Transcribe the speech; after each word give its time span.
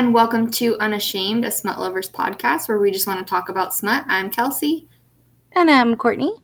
and 0.00 0.14
welcome 0.14 0.50
to 0.50 0.78
Unashamed, 0.78 1.44
a 1.44 1.50
smut 1.50 1.78
lovers 1.78 2.08
podcast 2.08 2.68
where 2.68 2.78
we 2.78 2.90
just 2.90 3.06
want 3.06 3.18
to 3.18 3.30
talk 3.30 3.50
about 3.50 3.74
smut. 3.74 4.02
I'm 4.08 4.30
Kelsey. 4.30 4.88
And 5.52 5.70
I'm 5.70 5.94
Courtney. 5.94 6.34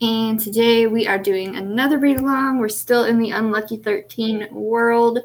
And 0.00 0.38
today 0.38 0.86
we 0.86 1.08
are 1.08 1.18
doing 1.18 1.56
another 1.56 1.98
read 1.98 2.18
along. 2.18 2.60
We're 2.60 2.68
still 2.68 3.06
in 3.06 3.18
the 3.18 3.32
Unlucky 3.32 3.78
13 3.78 4.50
world. 4.52 5.18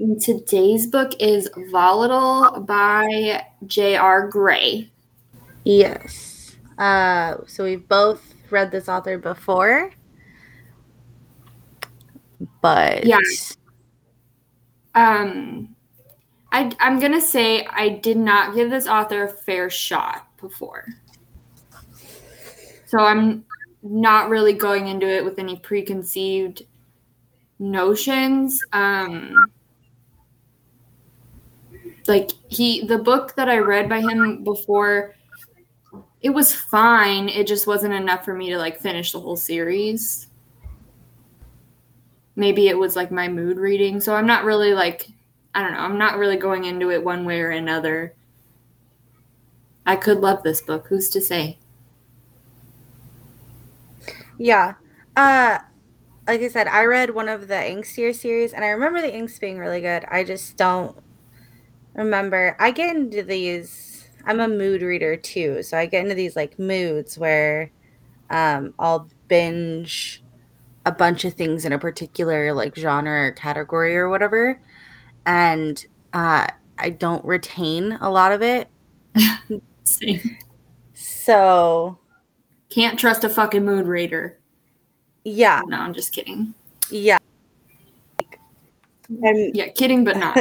And 0.00 0.20
today's 0.20 0.88
book 0.88 1.12
is 1.20 1.48
Volatile 1.70 2.62
by 2.62 3.46
J.R. 3.68 4.26
Gray. 4.26 4.90
Yes. 5.62 6.56
Uh, 6.76 7.36
so 7.46 7.62
we've 7.62 7.86
both 7.86 8.34
read 8.50 8.72
this 8.72 8.88
author 8.88 9.16
before. 9.16 9.92
But 12.60 13.06
yeah. 13.06 13.20
Um 14.96 15.71
I 16.52 16.70
I'm 16.78 17.00
gonna 17.00 17.20
say 17.20 17.66
I 17.66 17.88
did 17.88 18.18
not 18.18 18.54
give 18.54 18.70
this 18.70 18.86
author 18.86 19.24
a 19.24 19.28
fair 19.28 19.70
shot 19.70 20.28
before. 20.38 20.86
So 22.86 22.98
I'm 22.98 23.44
not 23.82 24.28
really 24.28 24.52
going 24.52 24.86
into 24.86 25.08
it 25.08 25.24
with 25.24 25.38
any 25.38 25.56
preconceived 25.56 26.62
notions. 27.58 28.62
Um 28.72 29.34
like 32.06 32.30
he 32.48 32.86
the 32.86 32.98
book 32.98 33.34
that 33.36 33.48
I 33.48 33.58
read 33.58 33.88
by 33.88 34.00
him 34.00 34.44
before 34.44 35.14
it 36.20 36.30
was 36.30 36.54
fine. 36.54 37.28
It 37.28 37.46
just 37.46 37.66
wasn't 37.66 37.94
enough 37.94 38.24
for 38.24 38.34
me 38.34 38.50
to 38.50 38.58
like 38.58 38.78
finish 38.78 39.12
the 39.12 39.20
whole 39.20 39.36
series. 39.36 40.28
Maybe 42.36 42.68
it 42.68 42.78
was 42.78 42.94
like 42.94 43.10
my 43.10 43.28
mood 43.28 43.56
reading. 43.56 44.00
So 44.00 44.14
I'm 44.14 44.26
not 44.26 44.44
really 44.44 44.74
like 44.74 45.08
I 45.54 45.62
don't 45.62 45.72
know. 45.72 45.80
I'm 45.80 45.98
not 45.98 46.18
really 46.18 46.36
going 46.36 46.64
into 46.64 46.90
it 46.90 47.04
one 47.04 47.24
way 47.24 47.40
or 47.40 47.50
another. 47.50 48.14
I 49.86 49.94
could 49.94 50.18
love 50.18 50.42
this 50.42 50.60
book. 50.60 50.88
Who's 50.88 51.08
to 51.10 51.20
say? 51.20 51.58
Yeah. 54.38 54.74
Uh 55.16 55.58
like 56.28 56.40
I 56.42 56.48
said, 56.48 56.68
I 56.68 56.84
read 56.84 57.10
one 57.10 57.28
of 57.28 57.48
the 57.48 57.54
Angstier 57.54 58.14
series 58.14 58.52
and 58.52 58.64
I 58.64 58.68
remember 58.68 59.00
the 59.02 59.14
inks 59.14 59.38
being 59.38 59.58
really 59.58 59.80
good. 59.80 60.04
I 60.08 60.24
just 60.24 60.56
don't 60.56 60.96
remember. 61.94 62.56
I 62.60 62.70
get 62.70 62.96
into 62.96 63.22
these 63.22 64.08
I'm 64.26 64.40
a 64.40 64.48
mood 64.48 64.82
reader 64.82 65.16
too, 65.16 65.62
so 65.62 65.78
I 65.78 65.86
get 65.86 66.04
into 66.04 66.14
these 66.14 66.36
like 66.36 66.58
moods 66.58 67.18
where 67.18 67.70
um 68.30 68.74
I'll 68.78 69.08
binge 69.28 70.22
a 70.86 70.92
bunch 70.92 71.24
of 71.24 71.34
things 71.34 71.64
in 71.64 71.72
a 71.72 71.78
particular 71.78 72.52
like 72.54 72.76
genre 72.76 73.28
or 73.28 73.32
category 73.32 73.96
or 73.96 74.08
whatever 74.08 74.60
and 75.26 75.84
uh 76.12 76.46
I 76.78 76.90
don't 76.90 77.24
retain 77.24 77.92
a 78.00 78.10
lot 78.10 78.32
of 78.32 78.42
it. 78.42 78.68
Same. 79.84 80.36
So 80.94 81.98
can't 82.70 82.98
trust 82.98 83.24
a 83.24 83.28
fucking 83.28 83.64
mood 83.64 83.86
reader. 83.86 84.38
Yeah. 85.24 85.62
No, 85.66 85.78
I'm 85.78 85.94
just 85.94 86.12
kidding. 86.12 86.54
Yeah. 86.90 87.18
And 89.08 89.54
yeah, 89.54 89.68
kidding 89.68 90.04
but 90.04 90.16
not. 90.16 90.38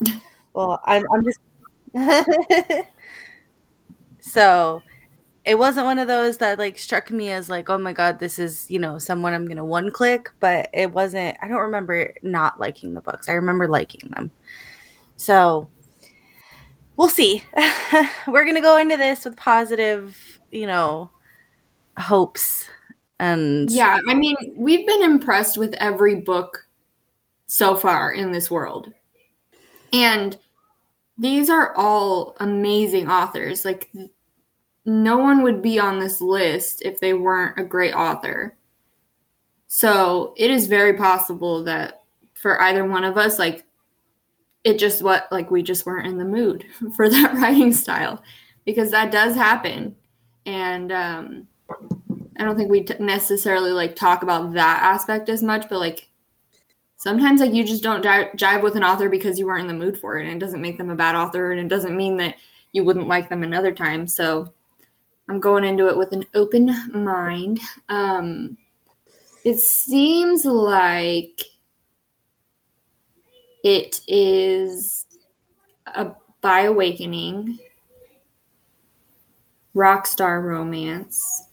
well, 0.52 0.80
I'm 0.84 1.04
I'm 1.12 1.24
just 1.24 1.38
so 4.20 4.82
it 5.44 5.58
wasn't 5.58 5.86
one 5.86 5.98
of 5.98 6.08
those 6.08 6.36
that 6.38 6.58
like 6.58 6.78
struck 6.78 7.10
me 7.10 7.30
as 7.30 7.48
like, 7.48 7.70
oh 7.70 7.78
my 7.78 7.92
god, 7.92 8.18
this 8.18 8.38
is 8.38 8.70
you 8.70 8.78
know 8.78 8.98
someone 8.98 9.32
I'm 9.32 9.46
gonna 9.46 9.64
one 9.64 9.90
click, 9.90 10.30
but 10.40 10.68
it 10.72 10.92
wasn't. 10.92 11.36
I 11.42 11.48
don't 11.48 11.60
remember 11.60 12.14
not 12.22 12.60
liking 12.60 12.94
the 12.94 13.00
books. 13.00 13.28
I 13.28 13.32
remember 13.32 13.66
liking 13.68 14.10
them. 14.10 14.30
So 15.16 15.68
we'll 16.96 17.08
see. 17.08 17.42
We're 18.26 18.44
gonna 18.44 18.60
go 18.60 18.76
into 18.76 18.96
this 18.96 19.24
with 19.24 19.36
positive, 19.36 20.40
you 20.50 20.66
know, 20.66 21.10
hopes 21.96 22.68
and 23.20 23.70
yeah. 23.70 24.00
I 24.08 24.14
mean, 24.14 24.36
we've 24.56 24.86
been 24.86 25.02
impressed 25.02 25.56
with 25.56 25.74
every 25.74 26.16
book 26.16 26.66
so 27.46 27.76
far 27.76 28.12
in 28.12 28.32
this 28.32 28.50
world, 28.50 28.92
and 29.92 30.36
these 31.18 31.50
are 31.50 31.74
all 31.76 32.36
amazing 32.40 33.08
authors. 33.08 33.64
Like 33.64 33.90
no 34.90 35.18
one 35.18 35.42
would 35.42 35.62
be 35.62 35.78
on 35.78 36.00
this 36.00 36.20
list 36.20 36.82
if 36.82 36.98
they 36.98 37.14
weren't 37.14 37.60
a 37.60 37.64
great 37.64 37.94
author. 37.94 38.56
So 39.68 40.34
it 40.36 40.50
is 40.50 40.66
very 40.66 40.94
possible 40.94 41.62
that 41.62 42.02
for 42.34 42.60
either 42.60 42.84
one 42.84 43.04
of 43.04 43.16
us, 43.16 43.38
like 43.38 43.64
it 44.64 44.80
just 44.80 45.00
what 45.00 45.28
like 45.30 45.48
we 45.48 45.62
just 45.62 45.86
weren't 45.86 46.08
in 46.08 46.18
the 46.18 46.24
mood 46.24 46.66
for 46.96 47.08
that 47.08 47.34
writing 47.34 47.72
style 47.72 48.20
because 48.64 48.90
that 48.90 49.12
does 49.12 49.36
happen. 49.36 49.94
And 50.44 50.90
um, 50.90 51.46
I 52.36 52.42
don't 52.42 52.56
think 52.56 52.68
we 52.68 52.84
necessarily 52.98 53.70
like 53.70 53.94
talk 53.94 54.24
about 54.24 54.54
that 54.54 54.82
aspect 54.82 55.28
as 55.28 55.40
much, 55.40 55.68
but 55.68 55.78
like 55.78 56.08
sometimes 56.96 57.40
like 57.40 57.54
you 57.54 57.62
just 57.62 57.84
don't 57.84 58.04
jive 58.04 58.62
with 58.62 58.74
an 58.74 58.82
author 58.82 59.08
because 59.08 59.38
you 59.38 59.46
weren't 59.46 59.68
in 59.70 59.78
the 59.78 59.84
mood 59.84 60.00
for 60.00 60.18
it, 60.18 60.26
and 60.26 60.34
it 60.34 60.44
doesn't 60.44 60.60
make 60.60 60.78
them 60.78 60.90
a 60.90 60.96
bad 60.96 61.14
author, 61.14 61.52
and 61.52 61.60
it 61.60 61.68
doesn't 61.68 61.96
mean 61.96 62.16
that 62.16 62.34
you 62.72 62.82
wouldn't 62.82 63.06
like 63.06 63.28
them 63.28 63.44
another 63.44 63.72
time. 63.72 64.08
So 64.08 64.52
I'm 65.30 65.38
going 65.38 65.62
into 65.62 65.86
it 65.86 65.96
with 65.96 66.10
an 66.10 66.26
open 66.34 66.74
mind. 66.92 67.60
Um, 67.88 68.58
it 69.44 69.60
seems 69.60 70.44
like 70.44 71.40
it 73.62 74.00
is 74.08 75.06
a 75.86 76.10
bi 76.40 76.62
awakening 76.62 77.60
rock 79.72 80.08
star 80.08 80.42
romance. 80.42 81.44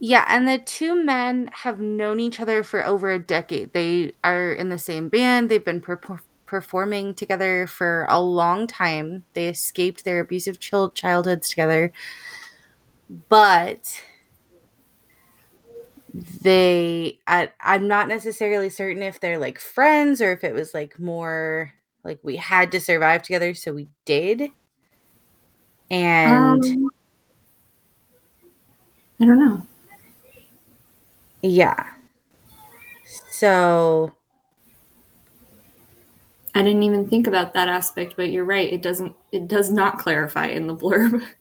Yeah, 0.00 0.24
and 0.26 0.48
the 0.48 0.58
two 0.58 1.00
men 1.04 1.50
have 1.52 1.78
known 1.78 2.18
each 2.18 2.40
other 2.40 2.64
for 2.64 2.84
over 2.84 3.12
a 3.12 3.18
decade. 3.20 3.74
They 3.74 4.14
are 4.24 4.52
in 4.52 4.70
the 4.70 4.78
same 4.78 5.08
band. 5.08 5.48
They've 5.48 5.64
been 5.64 5.80
performing 6.50 7.14
together 7.14 7.68
for 7.68 8.06
a 8.10 8.20
long 8.20 8.66
time. 8.66 9.24
They 9.34 9.46
escaped 9.46 10.04
their 10.04 10.18
abusive 10.18 10.58
childhoods 10.58 11.48
together. 11.48 11.92
But 13.28 14.02
they 16.42 17.20
I, 17.28 17.52
I'm 17.60 17.86
not 17.86 18.08
necessarily 18.08 18.68
certain 18.68 19.00
if 19.00 19.20
they're 19.20 19.38
like 19.38 19.60
friends 19.60 20.20
or 20.20 20.32
if 20.32 20.42
it 20.42 20.52
was 20.52 20.74
like 20.74 20.98
more 20.98 21.72
like 22.02 22.18
we 22.24 22.34
had 22.34 22.72
to 22.72 22.80
survive 22.80 23.22
together, 23.22 23.54
so 23.54 23.72
we 23.72 23.88
did. 24.04 24.50
And 25.88 26.64
um, 26.64 26.90
I 29.20 29.24
don't 29.24 29.38
know. 29.38 29.66
Yeah. 31.42 31.86
So 33.30 34.12
I 36.54 36.62
didn't 36.62 36.82
even 36.82 37.08
think 37.08 37.26
about 37.26 37.54
that 37.54 37.68
aspect, 37.68 38.14
but 38.16 38.30
you're 38.30 38.44
right. 38.44 38.72
It 38.72 38.82
doesn't 38.82 39.14
it 39.32 39.48
does 39.48 39.70
not 39.70 39.98
clarify 39.98 40.46
in 40.46 40.66
the 40.66 40.76
blurb. 40.76 41.22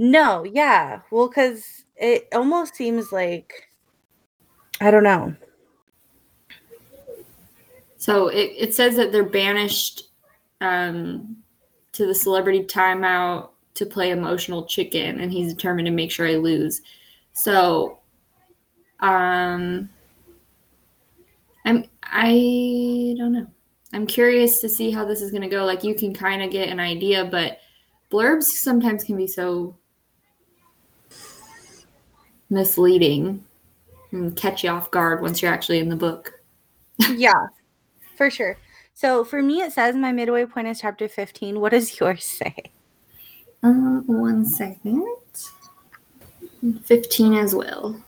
No, 0.00 0.44
yeah. 0.44 1.00
Well, 1.10 1.28
cuz 1.28 1.84
it 1.96 2.28
almost 2.32 2.76
seems 2.76 3.10
like 3.10 3.68
I 4.80 4.92
don't 4.92 5.02
know. 5.02 5.34
So 7.96 8.28
it, 8.28 8.52
it 8.56 8.74
says 8.74 8.94
that 8.94 9.10
they're 9.10 9.24
banished 9.24 10.04
um, 10.60 11.36
to 11.92 12.06
the 12.06 12.14
celebrity 12.14 12.62
timeout 12.62 13.50
to 13.74 13.86
play 13.86 14.10
emotional 14.10 14.64
chicken, 14.66 15.20
and 15.20 15.32
he's 15.32 15.52
determined 15.52 15.86
to 15.86 15.92
make 15.92 16.10
sure 16.10 16.26
I 16.26 16.36
lose. 16.36 16.80
So, 17.32 17.98
um, 19.00 19.90
I'm 21.64 21.84
I 22.02 23.14
don't 23.18 23.32
know. 23.32 23.46
I'm 23.92 24.06
curious 24.06 24.60
to 24.60 24.68
see 24.68 24.90
how 24.90 25.04
this 25.04 25.22
is 25.22 25.30
going 25.30 25.42
to 25.42 25.48
go. 25.48 25.64
Like 25.64 25.84
you 25.84 25.94
can 25.94 26.14
kind 26.14 26.42
of 26.42 26.50
get 26.50 26.68
an 26.68 26.80
idea, 26.80 27.24
but 27.24 27.58
blurbs 28.10 28.44
sometimes 28.44 29.04
can 29.04 29.16
be 29.16 29.26
so 29.26 29.76
misleading 32.50 33.44
and 34.12 34.36
catch 34.36 34.64
you 34.64 34.70
off 34.70 34.90
guard 34.90 35.22
once 35.22 35.40
you're 35.40 35.52
actually 35.52 35.78
in 35.78 35.88
the 35.88 35.96
book. 35.96 36.32
yeah, 37.14 37.46
for 38.16 38.30
sure. 38.30 38.58
So 38.94 39.24
for 39.24 39.42
me, 39.42 39.60
it 39.60 39.72
says 39.72 39.94
my 39.94 40.12
midway 40.12 40.44
point 40.44 40.68
is 40.68 40.80
chapter 40.80 41.08
15. 41.08 41.60
What 41.60 41.70
does 41.70 41.98
yours 42.00 42.24
say? 42.24 42.54
Um, 43.62 44.04
one 44.06 44.44
second. 44.44 45.06
15 46.84 47.34
as 47.34 47.54
well. 47.54 48.02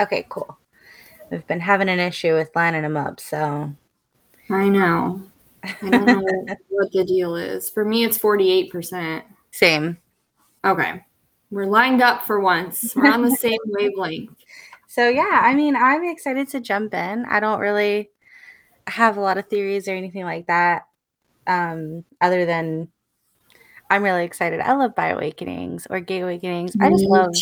Okay, 0.00 0.26
cool. 0.28 0.58
We've 1.30 1.46
been 1.46 1.60
having 1.60 1.88
an 1.88 2.00
issue 2.00 2.34
with 2.34 2.54
lining 2.54 2.82
them 2.82 2.96
up, 2.96 3.20
so 3.20 3.74
I 4.50 4.68
know. 4.68 5.22
I 5.62 5.90
don't 5.90 6.06
know 6.06 6.22
what 6.68 6.92
the 6.92 7.04
deal 7.04 7.36
is. 7.36 7.70
For 7.70 7.84
me, 7.84 8.04
it's 8.04 8.18
48%. 8.18 9.22
Same. 9.50 9.98
Okay. 10.64 11.04
We're 11.50 11.66
lined 11.66 12.02
up 12.02 12.24
for 12.26 12.40
once. 12.40 12.94
We're 12.96 13.10
on 13.10 13.22
the 13.22 13.30
same 13.36 13.58
wavelength. 13.66 14.34
So, 14.88 15.08
yeah, 15.08 15.40
I 15.42 15.54
mean, 15.54 15.76
I'm 15.76 16.04
excited 16.04 16.48
to 16.50 16.60
jump 16.60 16.94
in. 16.94 17.24
I 17.26 17.40
don't 17.40 17.60
really 17.60 18.10
have 18.86 19.16
a 19.16 19.20
lot 19.20 19.38
of 19.38 19.48
theories 19.48 19.88
or 19.88 19.92
anything 19.92 20.24
like 20.24 20.46
that. 20.46 20.86
um, 21.46 22.04
other 22.20 22.44
than 22.46 22.88
I'm 23.90 24.02
really 24.02 24.24
excited. 24.24 24.60
I 24.60 24.72
love 24.74 24.94
Bi 24.94 25.08
Awakenings 25.08 25.86
or 25.90 26.00
Gay 26.00 26.20
Awakenings. 26.20 26.76
I 26.80 26.90
just 26.90 27.04
love, 27.04 27.34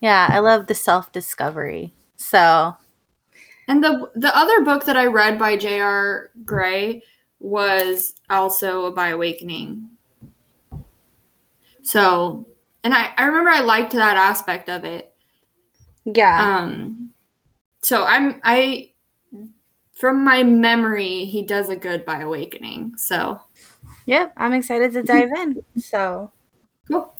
yeah, 0.00 0.28
I 0.30 0.38
love 0.40 0.66
the 0.66 0.74
self 0.74 1.10
discovery. 1.12 1.94
So, 2.16 2.76
and 3.68 3.82
the 3.84 4.10
the 4.14 4.36
other 4.36 4.62
book 4.62 4.84
that 4.86 4.96
I 4.96 5.06
read 5.06 5.38
by 5.38 5.56
J.R. 5.56 6.30
Gray 6.44 7.02
was 7.38 8.14
also 8.28 8.86
a 8.86 8.90
Bi 8.90 9.10
Awakening. 9.10 9.88
So, 11.82 12.46
and 12.82 12.92
I 12.92 13.12
I 13.16 13.24
remember 13.24 13.50
I 13.50 13.60
liked 13.60 13.92
that 13.92 14.16
aspect 14.16 14.68
of 14.68 14.84
it. 14.84 15.14
Yeah. 16.04 16.58
Um. 16.58 17.10
So 17.82 18.04
I'm 18.04 18.40
I 18.42 18.90
from 19.98 20.24
my 20.24 20.44
memory, 20.44 21.24
he 21.24 21.42
does 21.42 21.70
a 21.70 21.76
good 21.76 22.04
bi 22.04 22.20
Awakening. 22.20 22.94
So, 22.96 23.40
yep, 24.06 24.32
I'm 24.36 24.52
excited 24.52 24.92
to 24.92 25.02
dive 25.02 25.30
in. 25.36 25.60
So, 25.76 26.30
cool. 26.86 27.14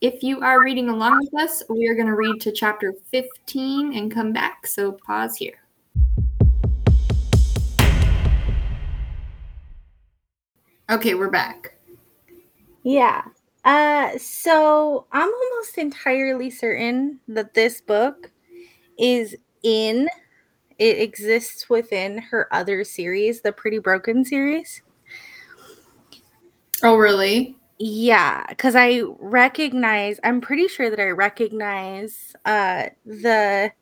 If 0.00 0.22
you 0.22 0.40
are 0.40 0.62
reading 0.62 0.90
along 0.90 1.18
with 1.18 1.42
us, 1.42 1.64
we 1.68 1.88
are 1.88 1.94
going 1.94 2.06
to 2.06 2.14
read 2.14 2.40
to 2.42 2.52
chapter 2.52 2.94
15 3.10 3.96
and 3.96 4.12
come 4.12 4.32
back. 4.32 4.66
So, 4.66 4.92
pause 4.92 5.36
here. 5.36 5.63
Okay, 10.94 11.14
we're 11.14 11.28
back. 11.28 11.74
Yeah. 12.84 13.22
Uh 13.64 14.16
so 14.16 15.06
I'm 15.10 15.28
almost 15.28 15.76
entirely 15.76 16.50
certain 16.50 17.18
that 17.26 17.52
this 17.52 17.80
book 17.80 18.30
is 18.96 19.34
in 19.64 20.08
it 20.78 21.00
exists 21.00 21.68
within 21.68 22.18
her 22.18 22.46
other 22.54 22.84
series, 22.84 23.40
the 23.40 23.50
Pretty 23.50 23.78
Broken 23.78 24.24
series. 24.24 24.82
Oh, 26.84 26.96
really? 26.96 27.56
Yeah, 27.80 28.44
because 28.48 28.76
I 28.76 29.02
recognize, 29.18 30.20
I'm 30.22 30.40
pretty 30.40 30.68
sure 30.68 30.90
that 30.90 31.00
I 31.00 31.08
recognize 31.10 32.36
uh, 32.44 32.84
the 33.04 33.72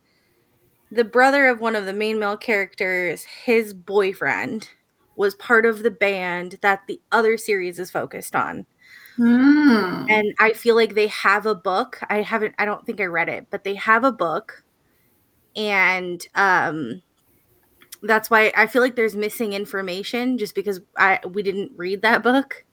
the 0.91 1.05
brother 1.05 1.49
of 1.49 1.61
one 1.61 1.76
of 1.76 1.85
the 1.85 1.93
main 1.93 2.19
male 2.19 2.38
characters, 2.38 3.25
his 3.25 3.75
boyfriend 3.75 4.70
was 5.17 5.35
part 5.35 5.67
of 5.67 5.82
the 5.82 5.91
band 5.91 6.59
that 6.62 6.82
the 6.87 7.00
other 7.11 7.37
series 7.37 7.79
is 7.79 7.91
focused 7.91 8.35
on. 8.35 8.67
Hmm. 9.17 10.06
And 10.09 10.35
I 10.38 10.53
feel 10.55 10.75
like 10.75 10.94
they 10.94 11.09
have 11.09 11.47
a 11.47 11.55
book. 11.55 12.00
I 12.09 12.23
haven't 12.23 12.55
I 12.59 12.64
don't 12.64 12.85
think 12.87 13.00
I 13.00 13.05
read 13.05 13.29
it, 13.29 13.47
but 13.50 13.64
they 13.64 13.75
have 13.75 14.05
a 14.05 14.12
book 14.12 14.64
and 15.55 16.26
um 16.35 17.03
that's 18.03 18.31
why 18.31 18.53
I 18.56 18.67
feel 18.67 18.82
like 18.82 18.97
there's 18.97 19.14
missing 19.14 19.53
information 19.53 20.38
just 20.38 20.55
because 20.55 20.81
I 20.97 21.20
we 21.29 21.43
didn't 21.43 21.73
read 21.76 22.03
that 22.03 22.23
book. 22.23 22.65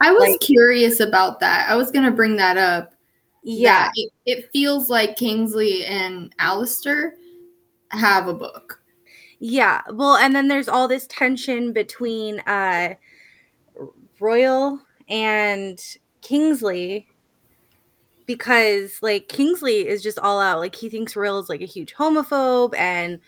I 0.00 0.12
was 0.12 0.28
like, 0.28 0.40
curious 0.40 1.00
about 1.00 1.40
that. 1.40 1.68
I 1.70 1.76
was 1.76 1.90
gonna 1.90 2.10
bring 2.10 2.36
that 2.36 2.56
up. 2.56 2.94
Yeah, 3.42 3.90
it, 3.94 4.12
it, 4.26 4.50
feels 4.52 4.90
like 4.90 5.16
Kingsley 5.16 5.84
and 5.86 6.34
Alistair 6.38 7.14
have 7.92 8.28
a 8.28 8.34
book. 8.34 8.77
Yeah, 9.40 9.82
well, 9.92 10.16
and 10.16 10.34
then 10.34 10.48
there's 10.48 10.68
all 10.68 10.88
this 10.88 11.06
tension 11.06 11.72
between 11.72 12.40
uh 12.40 12.94
Royal 14.20 14.80
and 15.08 15.80
Kingsley 16.22 17.06
because 18.26 18.98
like 19.00 19.28
Kingsley 19.28 19.86
is 19.88 20.02
just 20.02 20.18
all 20.18 20.40
out 20.40 20.58
like 20.58 20.74
he 20.74 20.88
thinks 20.88 21.16
Royal 21.16 21.38
is 21.38 21.48
like 21.48 21.62
a 21.62 21.66
huge 21.66 21.94
homophobe 21.94 22.76
and 22.76 23.20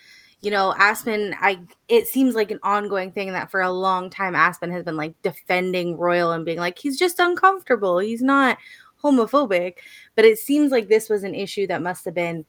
you 0.42 0.50
know 0.50 0.74
Aspen 0.78 1.34
I 1.40 1.60
it 1.88 2.06
seems 2.06 2.34
like 2.34 2.50
an 2.50 2.58
ongoing 2.62 3.12
thing 3.12 3.32
that 3.32 3.50
for 3.50 3.60
a 3.62 3.70
long 3.72 4.10
time 4.10 4.34
Aspen 4.34 4.70
has 4.72 4.84
been 4.84 4.96
like 4.96 5.14
defending 5.22 5.96
Royal 5.96 6.32
and 6.32 6.44
being 6.44 6.58
like 6.58 6.78
he's 6.78 6.98
just 6.98 7.18
uncomfortable. 7.18 7.98
He's 7.98 8.22
not 8.22 8.58
homophobic. 9.02 9.74
But 10.16 10.24
it 10.24 10.38
seems 10.38 10.70
like 10.72 10.88
this 10.88 11.08
was 11.08 11.22
an 11.24 11.34
issue 11.34 11.66
that 11.68 11.82
must 11.82 12.04
have 12.04 12.14
been 12.14 12.44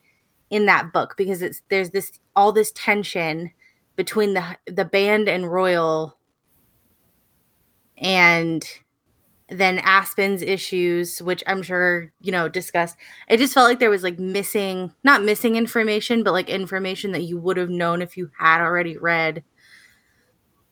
in 0.51 0.67
that 0.67 0.93
book 0.93 1.15
because 1.17 1.41
it's 1.41 1.63
there's 1.69 1.89
this 1.89 2.11
all 2.35 2.51
this 2.51 2.71
tension 2.73 3.49
between 3.95 4.35
the 4.35 4.43
the 4.67 4.85
band 4.85 5.27
and 5.27 5.51
Royal 5.51 6.17
and 7.97 8.63
then 9.49 9.79
Aspen's 9.79 10.41
issues, 10.41 11.21
which 11.21 11.43
I'm 11.45 11.61
sure, 11.61 12.11
you 12.21 12.31
know, 12.31 12.47
discussed. 12.47 12.95
It 13.27 13.37
just 13.37 13.53
felt 13.53 13.67
like 13.67 13.79
there 13.79 13.89
was 13.89 14.03
like 14.03 14.17
missing, 14.17 14.93
not 15.03 15.23
missing 15.23 15.57
information, 15.57 16.23
but 16.23 16.31
like 16.31 16.49
information 16.49 17.11
that 17.11 17.23
you 17.23 17.37
would 17.37 17.57
have 17.57 17.69
known 17.69 18.01
if 18.01 18.15
you 18.15 18.31
had 18.37 18.61
already 18.61 18.97
read 18.97 19.43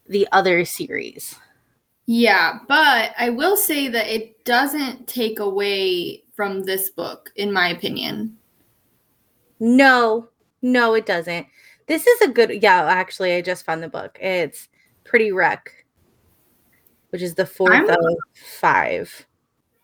the 0.08 0.28
other 0.32 0.64
series. 0.64 1.36
Yeah, 2.06 2.60
but 2.68 3.14
I 3.20 3.30
will 3.30 3.58
say 3.58 3.90
that 3.90 4.08
it 4.08 4.44
doesn't 4.46 5.08
take 5.08 5.40
away 5.40 6.24
from 6.36 6.64
this 6.64 6.90
book, 6.90 7.32
in 7.36 7.52
my 7.52 7.70
opinion. 7.70 8.39
No, 9.60 10.30
no, 10.62 10.94
it 10.94 11.06
doesn't. 11.06 11.48
This 11.88 12.06
is 12.06 12.22
a 12.22 12.28
good, 12.28 12.62
yeah, 12.62 12.86
actually, 12.86 13.34
I 13.34 13.42
just 13.42 13.66
found 13.66 13.82
the 13.82 13.90
book. 13.90 14.18
It's 14.22 14.70
Pretty 15.04 15.32
Wreck 15.32 15.74
which 17.10 17.22
is 17.22 17.36
the 17.36 17.44
4th 17.44 17.72
I'm, 17.72 17.90
of 17.90 18.00
five. 18.36 19.26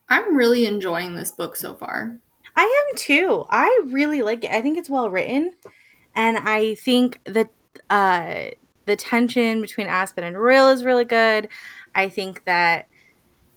I'm 0.10 0.36
really 0.36 0.66
enjoying 0.66 1.16
this 1.16 1.32
book 1.32 1.56
so 1.56 1.74
far. 1.74 2.18
I 2.56 2.64
am 2.90 2.98
too. 2.98 3.46
I 3.50 3.82
really 3.86 4.22
like 4.22 4.44
it. 4.44 4.52
I 4.52 4.62
think 4.62 4.78
it's 4.78 4.90
well 4.90 5.10
written, 5.10 5.54
and 6.16 6.38
I 6.38 6.76
think 6.76 7.20
that 7.26 7.50
uh, 7.90 8.52
the 8.86 8.96
tension 8.96 9.62
between 9.62 9.88
Aspen 9.88 10.24
and 10.24 10.40
Royal 10.40 10.70
is 10.70 10.86
really 10.86 11.06
good. 11.06 11.50
I 11.96 12.08
think 12.08 12.46
that 12.46 12.88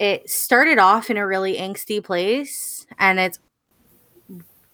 it 0.00 0.28
started 0.28 0.78
off 0.78 1.10
in 1.10 1.16
a 1.16 1.26
really 1.26 1.56
angsty 1.56 2.02
place, 2.02 2.86
and 2.98 3.20
it's 3.20 3.38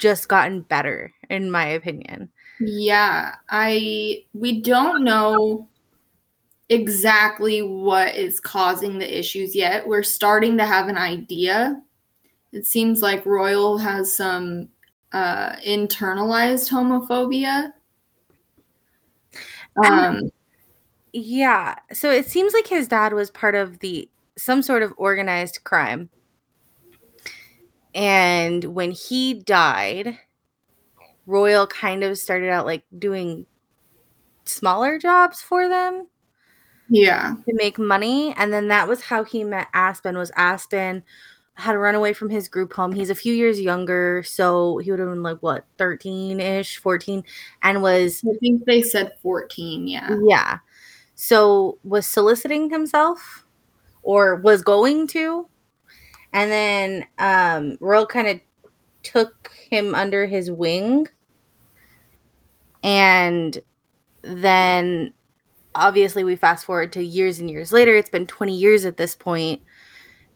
just 0.05 0.29
gotten 0.29 0.61
better, 0.61 1.11
in 1.31 1.51
my 1.51 1.65
opinion. 1.65 2.29
Yeah, 2.61 3.37
I 3.49 4.25
we 4.35 4.61
don't 4.61 5.03
know 5.03 5.67
exactly 6.69 7.63
what 7.63 8.15
is 8.15 8.39
causing 8.39 8.99
the 8.99 9.19
issues 9.19 9.57
yet. 9.57 9.89
We're 9.89 10.03
starting 10.03 10.59
to 10.59 10.67
have 10.67 10.89
an 10.89 10.99
idea. 10.99 11.81
It 12.53 12.67
seems 12.67 13.01
like 13.01 13.25
Royal 13.25 13.79
has 13.79 14.15
some 14.15 14.69
uh, 15.13 15.57
internalized 15.67 16.71
homophobia. 16.71 17.73
Um, 19.87 20.31
yeah. 21.15 21.77
So 21.95 22.11
it 22.11 22.27
seems 22.27 22.53
like 22.53 22.67
his 22.67 22.89
dad 22.89 23.15
was 23.15 23.31
part 23.31 23.55
of 23.55 23.79
the 23.79 24.07
some 24.37 24.61
sort 24.61 24.83
of 24.83 24.93
organized 24.99 25.65
crime. 25.65 26.11
And 27.95 28.65
when 28.65 28.91
he 28.91 29.35
died, 29.35 30.19
Royal 31.27 31.67
kind 31.67 32.03
of 32.03 32.19
started 32.19 32.51
out 32.51 32.67
like 32.67 32.85
doing 32.99 33.47
smaller 34.45 34.99
jobs 34.99 35.41
for 35.41 35.69
them 35.69 36.09
yeah. 36.89 37.35
to 37.47 37.55
make 37.55 37.79
money. 37.79 38.35
And 38.37 38.53
then 38.53 38.69
that 38.69 38.89
was 38.89 39.03
how 39.03 39.25
he 39.25 39.45
met 39.45 39.69
aspen 39.73 40.19
was 40.19 40.33
aspen 40.37 41.03
had 41.57 41.77
run 41.77 41.95
away 41.95 42.13
from 42.13 42.31
his 42.31 42.49
group 42.49 42.73
home. 42.73 42.93
He's 42.93 43.11
a 43.11 43.15
few 43.15 43.33
years 43.33 43.61
younger 43.61 44.23
so 44.25 44.79
he 44.79 44.91
would 44.91 45.01
have 45.01 45.09
been 45.09 45.23
like 45.23 45.39
what 45.39 45.65
13ish 45.79 46.79
14 46.79 47.23
and 47.63 47.81
was 47.81 48.23
i 48.29 48.37
think 48.41 48.65
they 48.65 48.83
said 48.83 49.13
14 49.23 49.87
yeah. 49.87 50.17
Yeah. 50.27 50.59
So 51.15 51.79
was 51.85 52.09
soliciting 52.09 52.71
himself 52.71 53.45
or 54.03 54.37
was 54.37 54.63
going 54.63 55.07
to 55.09 55.49
and 56.35 56.51
then 56.53 57.07
um 57.19 57.79
royal 57.81 58.07
kind 58.07 58.29
of 58.29 58.41
took 59.03 59.53
him 59.71 59.95
under 59.95 60.27
his 60.27 60.51
wing. 60.51 61.07
And 62.83 63.59
then 64.23 65.15
obviously 65.75 66.25
we 66.25 66.37
fast 66.37 66.65
forward 66.67 66.93
to 66.95 67.03
years 67.05 67.39
and 67.39 67.51
years 67.51 67.73
later. 67.73 67.95
It's 67.95 68.11
been 68.11 68.27
20 68.27 68.57
years 68.57 68.85
at 68.85 68.97
this 68.97 69.15
point. 69.15 69.63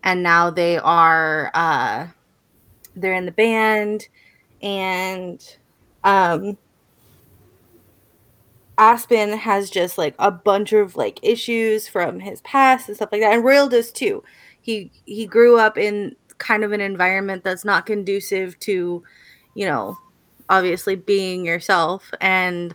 And 0.05 0.23
now 0.23 0.51
they 0.51 0.79
are 0.79 1.51
uh 1.55 2.09
they're 2.95 3.15
in 3.15 3.27
the 3.27 3.33
band. 3.33 4.09
And 4.63 5.45
um 6.05 6.57
Aspen 8.79 9.33
has 9.39 9.71
just 9.71 9.99
like 9.99 10.15
a 10.21 10.31
bunch 10.31 10.73
of 10.73 10.95
like 10.95 11.19
issues 11.23 11.89
from 11.89 12.21
his 12.21 12.41
past 12.43 12.87
and 12.89 12.97
stuff 12.97 13.11
like 13.11 13.21
that. 13.21 13.35
And 13.35 13.45
Royal 13.45 13.69
does 13.69 13.91
too. 13.91 14.23
He 14.69 14.93
he 15.07 15.25
grew 15.25 15.59
up 15.59 15.79
in 15.79 16.15
kind 16.37 16.63
of 16.63 16.73
an 16.73 16.83
environment 16.83 17.43
that's 17.43 17.65
not 17.65 17.87
conducive 17.87 18.59
to, 18.61 19.03
you 19.55 19.67
know, 19.67 19.97
obviously 20.51 20.95
being 20.95 21.47
yourself 21.47 22.11
and 22.21 22.75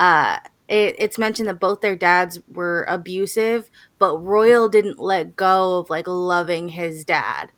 uh 0.00 0.38
it, 0.66 0.96
it's 0.98 1.18
mentioned 1.18 1.48
that 1.48 1.60
both 1.60 1.82
their 1.82 1.94
dads 1.94 2.40
were 2.48 2.84
abusive, 2.88 3.70
but 4.00 4.18
Royal 4.18 4.68
didn't 4.68 4.98
let 4.98 5.36
go 5.36 5.78
of 5.78 5.88
like 5.88 6.08
loving 6.08 6.68
his 6.68 7.04
dad, 7.04 7.52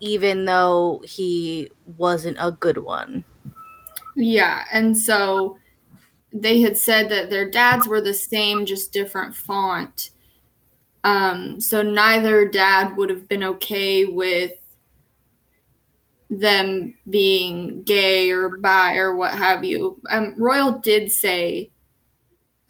even 0.00 0.46
though 0.46 1.02
he 1.04 1.70
wasn't 1.98 2.38
a 2.40 2.52
good 2.52 2.78
one. 2.78 3.22
Yeah. 4.16 4.64
And 4.72 4.96
so 4.96 5.58
they 6.32 6.62
had 6.62 6.78
said 6.78 7.10
that 7.10 7.28
their 7.28 7.50
dads 7.50 7.86
were 7.86 8.00
the 8.00 8.14
same, 8.14 8.64
just 8.64 8.92
different 8.94 9.34
font. 9.34 10.10
Um, 11.04 11.60
so 11.60 11.82
neither 11.82 12.48
dad 12.48 12.96
would 12.96 13.10
have 13.10 13.28
been 13.28 13.44
okay 13.44 14.06
with 14.06 14.52
them 16.30 16.94
being 17.10 17.82
gay 17.82 18.30
or 18.30 18.56
bi 18.56 18.96
or 18.96 19.14
what 19.14 19.34
have 19.34 19.64
you. 19.64 20.00
Um, 20.10 20.34
Royal 20.38 20.78
did 20.78 21.12
say 21.12 21.70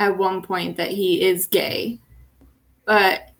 at 0.01 0.19
one 0.19 0.43
point 0.43 0.77
that 0.77 0.91
he 0.91 1.23
is 1.23 1.47
gay, 1.47 2.01
but 2.85 3.31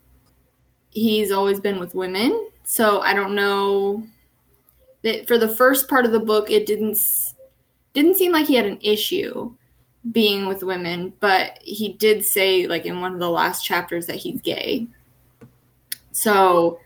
he's 0.91 1.33
always 1.33 1.59
been 1.59 1.81
with 1.81 1.97
women. 1.97 2.49
So 2.63 3.01
I 3.01 3.13
don't 3.15 3.35
know 3.35 4.07
that 5.03 5.27
for 5.27 5.39
the 5.39 5.49
first 5.49 5.89
part 5.89 6.07
of 6.07 6.13
the 6.13 6.21
book, 6.21 6.51
it 6.51 6.67
didn't 6.67 6.99
didn't 7.93 8.17
seem 8.17 8.33
like 8.33 8.47
he 8.47 8.55
had 8.55 8.67
an 8.67 8.79
issue 8.81 9.53
being 10.13 10.47
with 10.47 10.63
women, 10.63 11.13
but 11.21 11.59
he 11.63 11.95
did 11.95 12.25
say 12.25 12.67
like 12.67 12.87
in 12.87 13.01
one 13.01 13.15
of 13.15 13.21
the 13.21 13.31
last 13.31 13.65
chapters 13.65 14.07
that 14.07 14.17
he's 14.17 14.41
gay. 14.41 14.87
So 16.13 16.79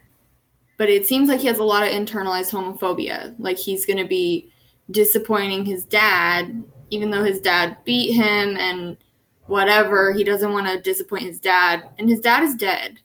but 0.79 0.89
it 0.89 1.07
seems 1.07 1.29
like 1.29 1.41
he 1.41 1.49
has 1.49 1.59
a 1.59 1.65
lot 1.65 1.83
of 1.83 1.93
internalized 1.93 2.53
homophobia. 2.53 3.35
Like 3.39 3.59
he's 3.59 3.85
going 3.85 3.99
to 3.99 4.07
be 4.07 4.51
disappointing 4.93 5.67
his 5.67 5.85
dad, 5.85 6.65
even 6.91 7.11
though 7.11 7.25
his 7.25 7.41
dad 7.41 7.77
beat 7.85 8.13
him 8.13 8.57
and 8.57 8.97
whatever. 9.47 10.13
He 10.13 10.23
doesn't 10.23 10.53
want 10.53 10.69
to 10.69 10.81
disappoint 10.81 11.25
his 11.25 11.41
dad, 11.41 11.91
and 11.99 12.09
his 12.09 12.21
dad 12.21 12.45
is 12.45 12.55
dead. 12.55 13.01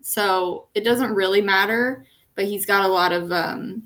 So 0.00 0.68
it 0.74 0.84
doesn't 0.84 1.14
really 1.14 1.42
matter, 1.42 2.06
but 2.36 2.44
he's 2.44 2.64
got 2.64 2.84
a 2.84 2.92
lot 2.92 3.12
of 3.12 3.32
um, 3.32 3.82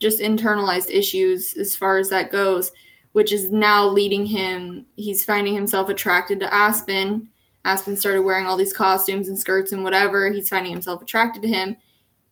just 0.00 0.20
internalized 0.20 0.90
issues 0.90 1.56
as 1.56 1.76
far 1.76 1.98
as 1.98 2.10
that 2.10 2.32
goes, 2.32 2.72
which 3.12 3.32
is 3.32 3.50
now 3.50 3.86
leading 3.86 4.26
him. 4.26 4.86
He's 4.96 5.24
finding 5.24 5.54
himself 5.54 5.88
attracted 5.88 6.40
to 6.40 6.52
Aspen. 6.52 7.28
Aspen 7.64 7.96
started 7.96 8.22
wearing 8.22 8.46
all 8.46 8.56
these 8.56 8.72
costumes 8.72 9.28
and 9.28 9.38
skirts 9.38 9.72
and 9.72 9.84
whatever. 9.84 10.30
He's 10.30 10.48
finding 10.48 10.72
himself 10.72 11.02
attracted 11.02 11.42
to 11.42 11.48
him 11.48 11.76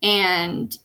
and 0.02 0.78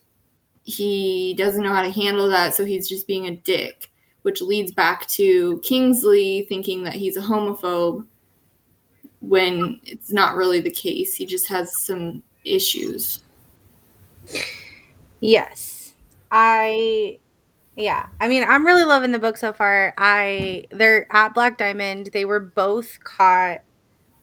he 0.66 1.34
doesn't 1.38 1.62
know 1.62 1.72
how 1.72 1.82
to 1.82 1.90
handle 1.90 2.28
that, 2.28 2.54
so 2.54 2.64
he's 2.64 2.88
just 2.88 3.06
being 3.06 3.26
a 3.26 3.36
dick, 3.36 3.90
which 4.22 4.42
leads 4.42 4.72
back 4.72 5.06
to 5.08 5.60
Kingsley 5.60 6.44
thinking 6.48 6.82
that 6.82 6.94
he's 6.94 7.16
a 7.16 7.20
homophobe 7.20 8.04
when 9.20 9.80
it's 9.84 10.12
not 10.12 10.34
really 10.34 10.60
the 10.60 10.70
case. 10.70 11.14
He 11.14 11.24
just 11.24 11.46
has 11.48 11.76
some 11.80 12.22
issues. 12.44 13.20
Yes. 15.20 15.94
I 16.32 17.20
yeah. 17.76 18.06
I 18.20 18.28
mean, 18.28 18.44
I'm 18.48 18.64
really 18.64 18.84
loving 18.84 19.12
the 19.12 19.18
book 19.18 19.36
so 19.36 19.52
far. 19.52 19.94
I 19.98 20.64
they're 20.70 21.06
at 21.14 21.34
Black 21.34 21.58
Diamond. 21.58 22.10
They 22.12 22.24
were 22.24 22.40
both 22.40 23.02
caught 23.04 23.60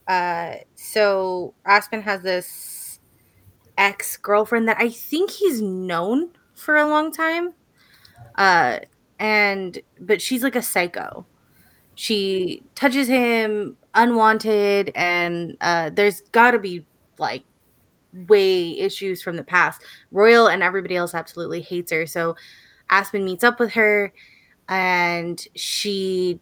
uh 0.07 0.55
so 0.75 1.53
Aspen 1.65 2.01
has 2.01 2.21
this 2.23 2.99
ex 3.77 4.17
girlfriend 4.17 4.67
that 4.67 4.77
I 4.79 4.89
think 4.89 5.31
he's 5.31 5.61
known 5.61 6.31
for 6.55 6.77
a 6.77 6.87
long 6.87 7.11
time. 7.11 7.53
Uh, 8.35 8.79
and 9.19 9.79
but 9.99 10.21
she's 10.21 10.43
like 10.43 10.55
a 10.55 10.61
psycho. 10.61 11.25
She 11.95 12.63
touches 12.73 13.07
him 13.07 13.77
unwanted, 13.93 14.91
and 14.95 15.55
uh, 15.61 15.91
there's 15.91 16.21
got 16.31 16.51
to 16.51 16.59
be 16.59 16.85
like 17.19 17.43
way 18.27 18.79
issues 18.79 19.21
from 19.21 19.35
the 19.37 19.43
past. 19.43 19.81
Royal 20.11 20.47
and 20.47 20.63
everybody 20.63 20.95
else 20.95 21.13
absolutely 21.13 21.61
hates 21.61 21.91
her. 21.91 22.07
So 22.07 22.35
Aspen 22.93 23.25
meets 23.25 23.43
up 23.43 23.59
with 23.59 23.71
her, 23.73 24.13
and 24.69 25.43
she 25.55 26.39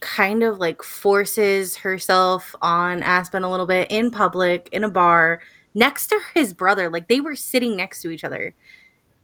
kind 0.00 0.42
of 0.42 0.58
like 0.58 0.82
forces 0.82 1.74
herself 1.74 2.54
on 2.60 3.02
Aspen 3.02 3.42
a 3.42 3.50
little 3.50 3.66
bit 3.66 3.90
in 3.90 4.10
public 4.10 4.68
in 4.72 4.84
a 4.84 4.90
bar 4.90 5.40
next 5.74 6.08
to 6.08 6.20
his 6.34 6.52
brother. 6.52 6.90
Like 6.90 7.08
they 7.08 7.20
were 7.20 7.34
sitting 7.34 7.76
next 7.76 8.02
to 8.02 8.10
each 8.10 8.24
other. 8.24 8.54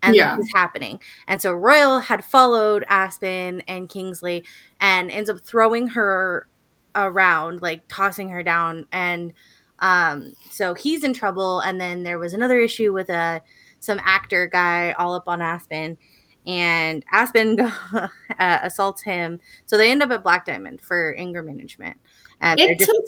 And 0.02 0.17
yeah. 0.17 0.35
this 0.35 0.47
was 0.47 0.52
happening. 0.55 0.99
And 1.29 1.41
so 1.41 1.52
Royal 1.52 2.00
had 2.00 2.25
followed 2.25 2.85
Aspen 2.88 3.62
and 3.69 3.88
Kingsley 3.88 4.43
and 4.81 5.11
ends 5.11 5.29
up 5.31 5.41
throwing 5.41 5.87
her 5.88 6.49
around, 6.97 7.62
like 7.62 7.87
tossing 7.87 8.31
her 8.31 8.43
down. 8.43 8.87
And 8.91 9.33
um, 9.79 10.33
so 10.50 10.75
he's 10.75 11.05
in 11.05 11.12
trouble. 11.12 11.61
And 11.61 11.79
then 11.81 12.02
there 12.02 12.19
was 12.19 12.33
another 12.33 12.59
issue 12.59 12.93
with 12.93 13.11
a 13.11 13.14
uh, 13.14 13.41
some 13.79 14.00
actor 14.05 14.47
guy 14.47 14.93
all 14.93 15.14
up 15.14 15.25
on 15.26 15.43
Aspen 15.43 15.99
and 16.46 17.04
Aspen 17.12 17.61
uh, 17.92 18.08
assaults 18.38 19.02
him. 19.02 19.40
So 19.66 19.76
they 19.76 19.90
end 19.90 20.02
up 20.02 20.11
at 20.11 20.22
Black 20.22 20.46
Diamond 20.46 20.80
for 20.80 21.14
anger 21.16 21.42
management. 21.42 21.99
And 22.40 22.58
it 22.58 22.80
took 22.80 23.04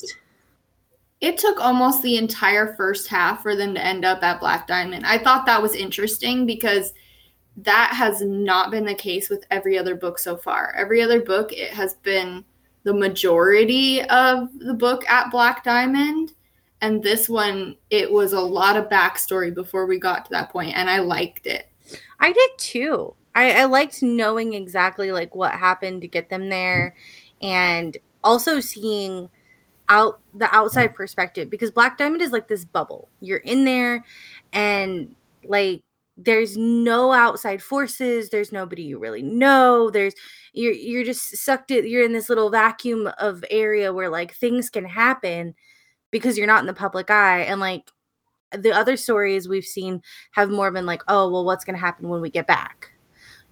it 1.21 1.39
took 1.39 1.59
almost 1.59 2.03
the 2.03 2.19
entire 2.19 2.75
first 2.75 3.09
half 3.09 3.43
for 3.43 3.57
them 3.57 3.75
to 3.75 3.85
end 3.85 4.05
up 4.05 4.23
at 4.23 4.41
Black 4.41 4.67
Diamond. 4.67 5.07
I 5.07 5.17
thought 5.17 5.47
that 5.47 5.63
was 5.63 5.75
interesting 5.75 6.45
because 6.45 6.93
that 7.57 7.93
has 7.95 8.21
not 8.21 8.71
been 8.71 8.85
the 8.85 8.95
case 8.95 9.31
with 9.31 9.47
every 9.51 9.79
other 9.79 9.95
book 9.95 10.19
so 10.19 10.37
far. 10.37 10.75
Every 10.77 11.01
other 11.01 11.21
book, 11.21 11.53
it 11.53 11.71
has 11.71 11.95
been 11.95 12.45
the 12.83 12.93
majority 12.93 14.03
of 14.03 14.51
the 14.59 14.75
book 14.75 15.09
at 15.09 15.31
Black 15.31 15.65
Diamond. 15.65 16.33
And 16.83 17.03
this 17.03 17.29
one, 17.29 17.77
it 17.89 18.11
was 18.11 18.35
a 18.35 18.41
lot 18.41 18.77
of 18.77 18.91
backstory 18.91 19.55
before 19.55 19.87
we 19.87 19.99
got 19.99 20.27
to 20.27 20.31
that 20.33 20.51
point, 20.51 20.77
and 20.77 20.91
I 20.91 20.99
liked 20.99 21.47
it. 21.47 21.71
I 22.21 22.33
did 22.33 22.51
too. 22.59 23.15
I, 23.35 23.63
I 23.63 23.65
liked 23.65 24.03
knowing 24.03 24.55
exactly 24.55 25.13
like 25.13 25.35
what 25.35 25.53
happened 25.53 26.03
to 26.03 26.09
get 26.09 26.29
them 26.31 26.49
there, 26.49 26.95
and 27.43 27.97
also 28.23 28.61
seeing 28.61 29.29
out 29.89 30.21
the 30.35 30.55
outside 30.55 30.95
perspective 30.95 31.51
because 31.51 31.71
Black 31.71 31.99
Diamond 31.99 32.23
is 32.23 32.33
like 32.33 32.49
this 32.49 32.65
bubble. 32.65 33.09
You're 33.21 33.39
in 33.39 33.65
there 33.65 34.05
and 34.53 35.15
like 35.47 35.83
there's 36.17 36.57
no 36.57 37.13
outside 37.13 37.63
forces, 37.63 38.31
there's 38.31 38.53
nobody 38.53 38.83
you 38.83 38.99
really 38.99 39.23
know. 39.23 39.91
There's 39.91 40.15
you're 40.55 40.73
you're 40.73 41.05
just 41.05 41.37
sucked 41.37 41.71
you're 41.71 42.05
in 42.05 42.13
this 42.13 42.29
little 42.29 42.51
vacuum 42.51 43.11
of 43.19 43.45
area 43.51 43.93
where 43.93 44.09
like 44.09 44.35
things 44.35 44.71
can 44.71 44.85
happen 44.87 45.55
because 46.11 46.39
you're 46.39 46.47
not 46.47 46.61
in 46.63 46.67
the 46.67 46.75
public 46.75 47.11
eye 47.11 47.41
and 47.43 47.61
like 47.61 47.91
the 48.53 48.73
other 48.73 48.97
stories 48.97 49.49
we've 49.49 49.65
seen 49.65 50.03
have 50.33 50.51
more 50.51 50.71
been 50.71 50.87
like, 50.87 51.03
oh, 51.09 51.31
well, 51.31 51.45
what's 51.45 51.65
going 51.65 51.77
to 51.77 51.81
happen 51.81 52.09
when 52.09 52.21
we 52.21 52.31
get 52.31 52.47
back? 52.47 52.94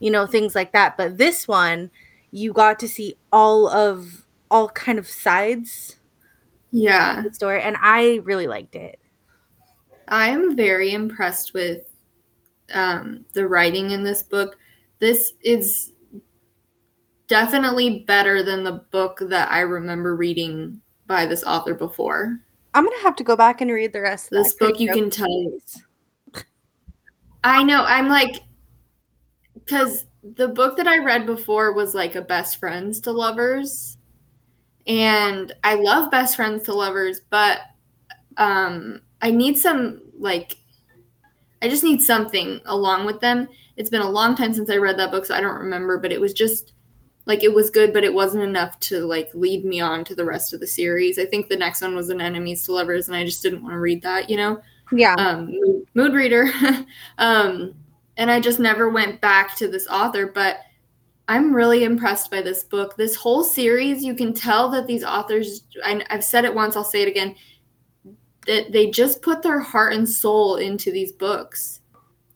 You 0.02 0.11
know, 0.11 0.26
things 0.26 0.54
like 0.54 0.73
that. 0.73 0.97
But 0.97 1.18
this 1.18 1.47
one, 1.47 1.90
you 2.30 2.52
got 2.52 2.78
to 2.80 2.88
see 2.88 3.14
all 3.32 3.68
of 3.68 4.26
all 4.50 4.68
kind 4.68 4.99
of 4.99 5.09
sides 5.09 5.97
yeah. 6.73 7.23
the 7.23 7.32
story 7.32 7.62
and 7.62 7.76
i 7.80 8.21
really 8.25 8.47
liked 8.47 8.75
it. 8.75 8.99
I'm 10.09 10.56
very 10.56 10.92
impressed 10.92 11.54
with 11.54 11.82
um, 12.75 13.25
the 13.35 13.47
writing 13.47 13.92
in 13.92 14.02
this 14.02 14.23
book. 14.23 14.59
This 14.99 15.32
is 15.42 15.92
definitely 17.28 18.00
better 18.00 18.42
than 18.42 18.62
the 18.64 18.85
book 18.90 19.23
that 19.23 19.50
i 19.50 19.61
remember 19.61 20.16
reading 20.16 20.80
by 21.06 21.25
this 21.25 21.44
author 21.44 21.75
before. 21.75 22.40
I'm 22.75 22.85
gonna 22.85 23.02
have 23.02 23.16
to 23.16 23.25
go 23.25 23.37
back 23.37 23.61
and 23.61 23.71
read 23.71 23.92
the 23.92 24.00
rest 24.00 24.26
of 24.26 24.42
this 24.42 24.54
book 24.54 24.80
you 24.80 24.92
can 24.92 25.09
tell. 25.09 25.59
I 27.44 27.62
know. 27.62 27.85
I'm 27.85 28.09
like 28.09 28.40
because 29.64 30.07
the 30.37 30.49
book 30.49 30.76
that 30.76 30.87
i 30.87 30.99
read 30.99 31.26
before 31.26 31.73
was 31.73 31.95
like 31.95 32.14
a 32.14 32.23
best 32.23 32.59
friends 32.59 33.00
to 33.00 33.11
lovers 33.11 33.97
and 34.87 35.52
I 35.62 35.75
love 35.75 36.11
best 36.11 36.37
friends 36.37 36.64
to 36.64 36.75
lovers, 36.75 37.21
but 37.31 37.61
um, 38.37 39.00
I 39.21 39.31
need 39.31 39.59
some 39.59 40.02
like 40.19 40.57
I 41.61 41.69
just 41.69 41.85
need 41.85 42.02
something 42.02 42.61
along 42.66 43.07
with 43.07 43.21
them. 43.21 43.49
It's 43.76 43.90
been 43.90 44.00
a 44.00 44.11
long 44.11 44.35
time 44.35 44.52
since 44.52 44.71
I 44.71 44.76
read 44.76 44.99
that 44.99 45.11
book, 45.11 45.25
so 45.25 45.35
I 45.35 45.40
don't 45.40 45.59
remember, 45.59 45.99
but 45.99 46.12
it 46.12 46.21
was 46.21 46.33
just 46.33 46.73
like 47.26 47.45
it 47.45 47.54
was 47.54 47.71
good, 47.71 47.92
but 47.92 48.02
it 48.02 48.12
wasn't 48.12 48.42
enough 48.42 48.78
to 48.81 49.07
like 49.07 49.31
lead 49.35 49.64
me 49.64 49.81
on 49.81 50.04
to 50.04 50.14
the 50.14 50.25
rest 50.25 50.52
of 50.52 50.61
the 50.61 50.66
series. 50.66 51.19
I 51.19 51.26
think 51.26 51.49
the 51.49 51.57
next 51.57 51.81
one 51.81 51.95
was 51.95 52.11
an 52.11 52.21
enemies 52.21 52.64
to 52.64 52.73
lovers, 52.73 53.07
and 53.07 53.16
I 53.16 53.25
just 53.25 53.42
didn't 53.42 53.62
want 53.62 53.75
to 53.75 53.78
read 53.78 54.02
that, 54.02 54.28
you 54.28 54.37
know? 54.37 54.61
Yeah. 54.90 55.14
Um, 55.14 55.47
mood, 55.47 55.87
mood 55.95 56.12
reader. 56.12 56.50
um, 57.19 57.75
and 58.16 58.31
I 58.31 58.40
just 58.40 58.59
never 58.59 58.90
went 58.90 59.21
back 59.21 59.57
to 59.57 59.69
this 59.69 59.87
author, 59.87 60.26
but 60.26 60.59
I'm 61.28 61.54
really 61.54 61.85
impressed 61.85 62.31
by 62.31 62.42
this 62.42 62.64
book. 62.64 62.97
This 62.97 63.16
whole 63.16 63.45
series, 63.45 64.04
you 64.04 64.14
can 64.14 64.35
tell 64.35 64.69
that 64.71 64.87
these 64.87 65.04
authors, 65.04 65.64
I, 65.85 66.02
have 66.11 66.25
said 66.25 66.45
it 66.45 66.54
once, 66.54 66.76
I'll 66.76 66.85
say 66.85 67.02
it 67.02 67.09
again, 67.09 67.35
that 68.47 68.73
they 68.73 68.90
just 68.90 69.23
put 69.23 69.42
their 69.42 69.61
heart 69.61 69.95
and 69.95 70.09
soul 70.09 70.57
into 70.57 70.90
these 70.90 71.12
books. 71.12 71.81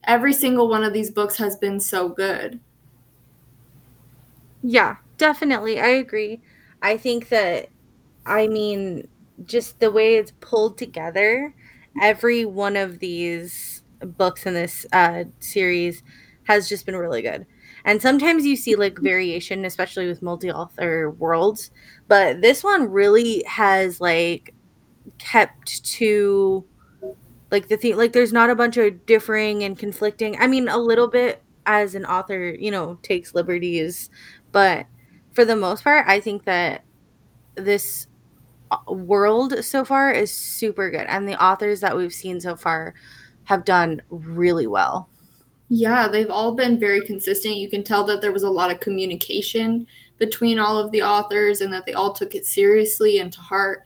Every 0.05 0.33
single 0.33 0.69
one 0.69 0.85
of 0.85 0.93
these 0.93 1.11
books 1.11 1.37
has 1.37 1.57
been 1.57 1.81
so 1.81 2.09
good. 2.09 2.61
Yeah, 4.63 4.97
definitely. 5.19 5.81
I 5.81 5.89
agree. 5.89 6.41
I 6.81 6.97
think 6.97 7.29
that, 7.31 7.69
I 8.25 8.47
mean, 8.47 9.09
just 9.45 9.79
the 9.81 9.91
way 9.91 10.17
it's 10.17 10.33
pulled 10.41 10.79
together, 10.79 11.53
every 12.01 12.45
one 12.45 12.77
of 12.77 12.99
these 13.01 13.83
books 14.07 14.47
in 14.47 14.55
this 14.55 14.87
uh, 14.93 15.25
series 15.41 16.03
has 16.45 16.69
just 16.69 16.87
been 16.87 16.97
really 16.97 17.23
good 17.23 17.47
and 17.87 18.03
sometimes 18.03 18.45
you 18.45 18.57
see 18.57 18.75
like 18.75 18.99
variation, 18.99 19.65
especially 19.65 20.09
with 20.09 20.21
multi 20.21 20.51
author 20.51 21.11
worlds. 21.11 21.71
But 22.09 22.43
this 22.43 22.65
one 22.65 22.91
really 22.91 23.45
has 23.47 24.01
like 24.01 24.53
kept 25.19 25.85
to 25.85 26.65
like 27.53 27.69
the 27.69 27.77
thing 27.77 27.97
like 27.97 28.13
there's 28.13 28.33
not 28.33 28.51
a 28.51 28.57
bunch 28.57 28.77
of 28.77 29.07
differing 29.07 29.63
and 29.63 29.79
conflicting 29.79 30.37
i 30.41 30.47
mean 30.47 30.69
a 30.69 30.77
little 30.77 31.07
bit 31.07 31.43
as 31.65 31.95
an 31.95 32.05
author 32.05 32.51
you 32.59 32.71
know 32.71 32.99
takes 33.03 33.35
liberties 33.35 34.11
but 34.53 34.87
for 35.33 35.45
the 35.45 35.55
most 35.55 35.85
part 35.85 36.05
i 36.09 36.19
think 36.19 36.45
that 36.45 36.83
this 37.55 38.09
uh, 38.73 38.93
world 38.93 39.65
so 39.65 39.85
far 39.85 40.11
is 40.11 40.33
super 40.33 40.91
good 40.91 41.07
and 41.07 41.29
the 41.29 41.41
authors 41.43 41.81
that 41.81 41.97
we've 41.97 42.13
seen 42.13 42.41
so 42.41 42.57
far 42.57 42.95
have 43.47 43.65
done 43.65 44.03
really 44.11 44.67
well. 44.67 45.09
Yeah 45.69 46.07
they've 46.07 46.31
all 46.31 46.55
been 46.55 46.79
very 46.79 47.01
consistent. 47.01 47.57
You 47.57 47.71
can 47.71 47.83
tell 47.83 48.05
that 48.05 48.21
there 48.21 48.33
was 48.33 48.43
a 48.43 48.51
lot 48.51 48.71
of 48.71 48.81
communication 48.81 49.87
between 50.19 50.59
all 50.59 50.79
of 50.79 50.93
the 50.93 51.03
authors 51.03 51.61
and 51.61 51.73
that 51.73 51.87
they 51.87 51.93
all 51.93 52.13
took 52.13 52.35
it 52.35 52.47
seriously 52.47 53.19
and 53.19 53.33
to 53.33 53.41
heart 53.41 53.83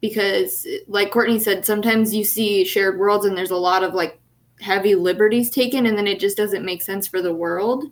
because 0.00 0.66
like 0.88 1.10
courtney 1.10 1.38
said 1.38 1.64
sometimes 1.64 2.14
you 2.14 2.24
see 2.24 2.64
shared 2.64 2.98
worlds 2.98 3.24
and 3.24 3.36
there's 3.36 3.50
a 3.50 3.56
lot 3.56 3.82
of 3.82 3.94
like 3.94 4.20
heavy 4.60 4.94
liberties 4.94 5.50
taken 5.50 5.86
and 5.86 5.96
then 5.98 6.06
it 6.06 6.20
just 6.20 6.36
doesn't 6.36 6.64
make 6.64 6.82
sense 6.82 7.06
for 7.06 7.20
the 7.20 7.34
world. 7.34 7.84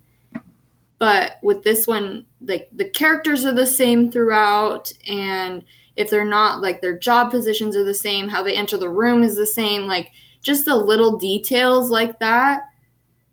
But 0.98 1.38
with 1.42 1.62
this 1.62 1.86
one 1.86 2.26
like 2.40 2.68
the 2.72 2.88
characters 2.88 3.44
are 3.44 3.52
the 3.52 3.66
same 3.66 4.10
throughout 4.10 4.92
and 5.06 5.64
if 5.96 6.10
they're 6.10 6.24
not 6.24 6.60
like 6.60 6.80
their 6.80 6.98
job 6.98 7.30
positions 7.30 7.76
are 7.76 7.84
the 7.84 7.94
same 7.94 8.28
how 8.28 8.42
they 8.42 8.54
enter 8.54 8.76
the 8.76 8.88
room 8.88 9.22
is 9.22 9.36
the 9.36 9.46
same 9.46 9.86
like 9.86 10.10
just 10.44 10.64
the 10.64 10.76
little 10.76 11.16
details 11.16 11.90
like 11.90 12.18
that 12.20 12.62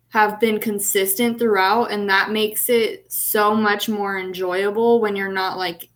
have 0.08 0.40
been 0.40 0.58
consistent 0.58 1.38
throughout 1.38 1.90
and 1.90 2.08
that 2.08 2.30
makes 2.30 2.68
it 2.68 3.10
so 3.10 3.54
much 3.54 3.88
more 3.88 4.18
enjoyable 4.18 5.00
when 5.00 5.14
you're 5.14 5.32
not 5.32 5.56
like 5.56 5.88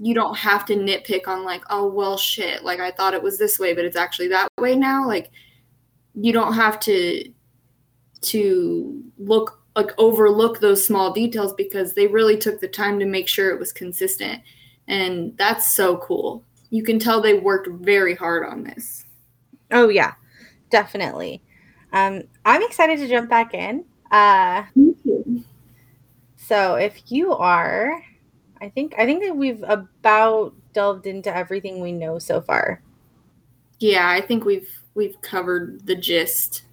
you 0.00 0.14
don't 0.14 0.36
have 0.36 0.64
to 0.66 0.74
nitpick 0.74 1.28
on 1.28 1.44
like 1.44 1.62
oh 1.70 1.86
well 1.86 2.16
shit 2.16 2.64
like 2.64 2.80
i 2.80 2.90
thought 2.90 3.14
it 3.14 3.22
was 3.22 3.38
this 3.38 3.58
way 3.58 3.72
but 3.72 3.84
it's 3.84 3.96
actually 3.96 4.28
that 4.28 4.48
way 4.58 4.74
now. 4.74 5.06
Like 5.06 5.30
you 6.14 6.32
don't 6.32 6.54
have 6.54 6.80
to 6.80 7.30
to 8.22 9.02
look 9.18 9.60
like 9.74 9.90
overlook 9.98 10.60
those 10.60 10.84
small 10.84 11.12
details 11.12 11.52
because 11.54 11.94
they 11.94 12.06
really 12.06 12.36
took 12.36 12.60
the 12.60 12.68
time 12.68 12.98
to 12.98 13.06
make 13.06 13.28
sure 13.28 13.50
it 13.50 13.58
was 13.58 13.72
consistent 13.72 14.42
and 14.88 15.36
that's 15.36 15.74
so 15.74 15.98
cool. 15.98 16.44
You 16.70 16.82
can 16.82 16.98
tell 16.98 17.20
they 17.20 17.38
worked 17.38 17.68
very 17.68 18.14
hard 18.14 18.46
on 18.46 18.64
this. 18.64 19.04
Oh 19.70 19.88
yeah 19.88 20.14
definitely 20.72 21.40
um, 21.92 22.22
I'm 22.44 22.62
excited 22.62 22.98
to 22.98 23.08
jump 23.08 23.28
back 23.28 23.54
in. 23.54 23.84
Uh, 24.10 24.64
so 26.36 26.74
if 26.74 27.10
you 27.10 27.32
are, 27.32 28.02
I 28.60 28.68
think 28.68 28.94
I 28.98 29.04
think 29.04 29.22
that 29.24 29.36
we've 29.36 29.62
about 29.64 30.54
delved 30.72 31.06
into 31.06 31.34
everything 31.34 31.80
we 31.80 31.92
know 31.92 32.18
so 32.18 32.40
far. 32.40 32.82
Yeah, 33.78 34.08
I 34.08 34.20
think 34.20 34.44
we've 34.44 34.70
we've 34.94 35.20
covered 35.20 35.86
the 35.86 35.96
gist. 35.96 36.64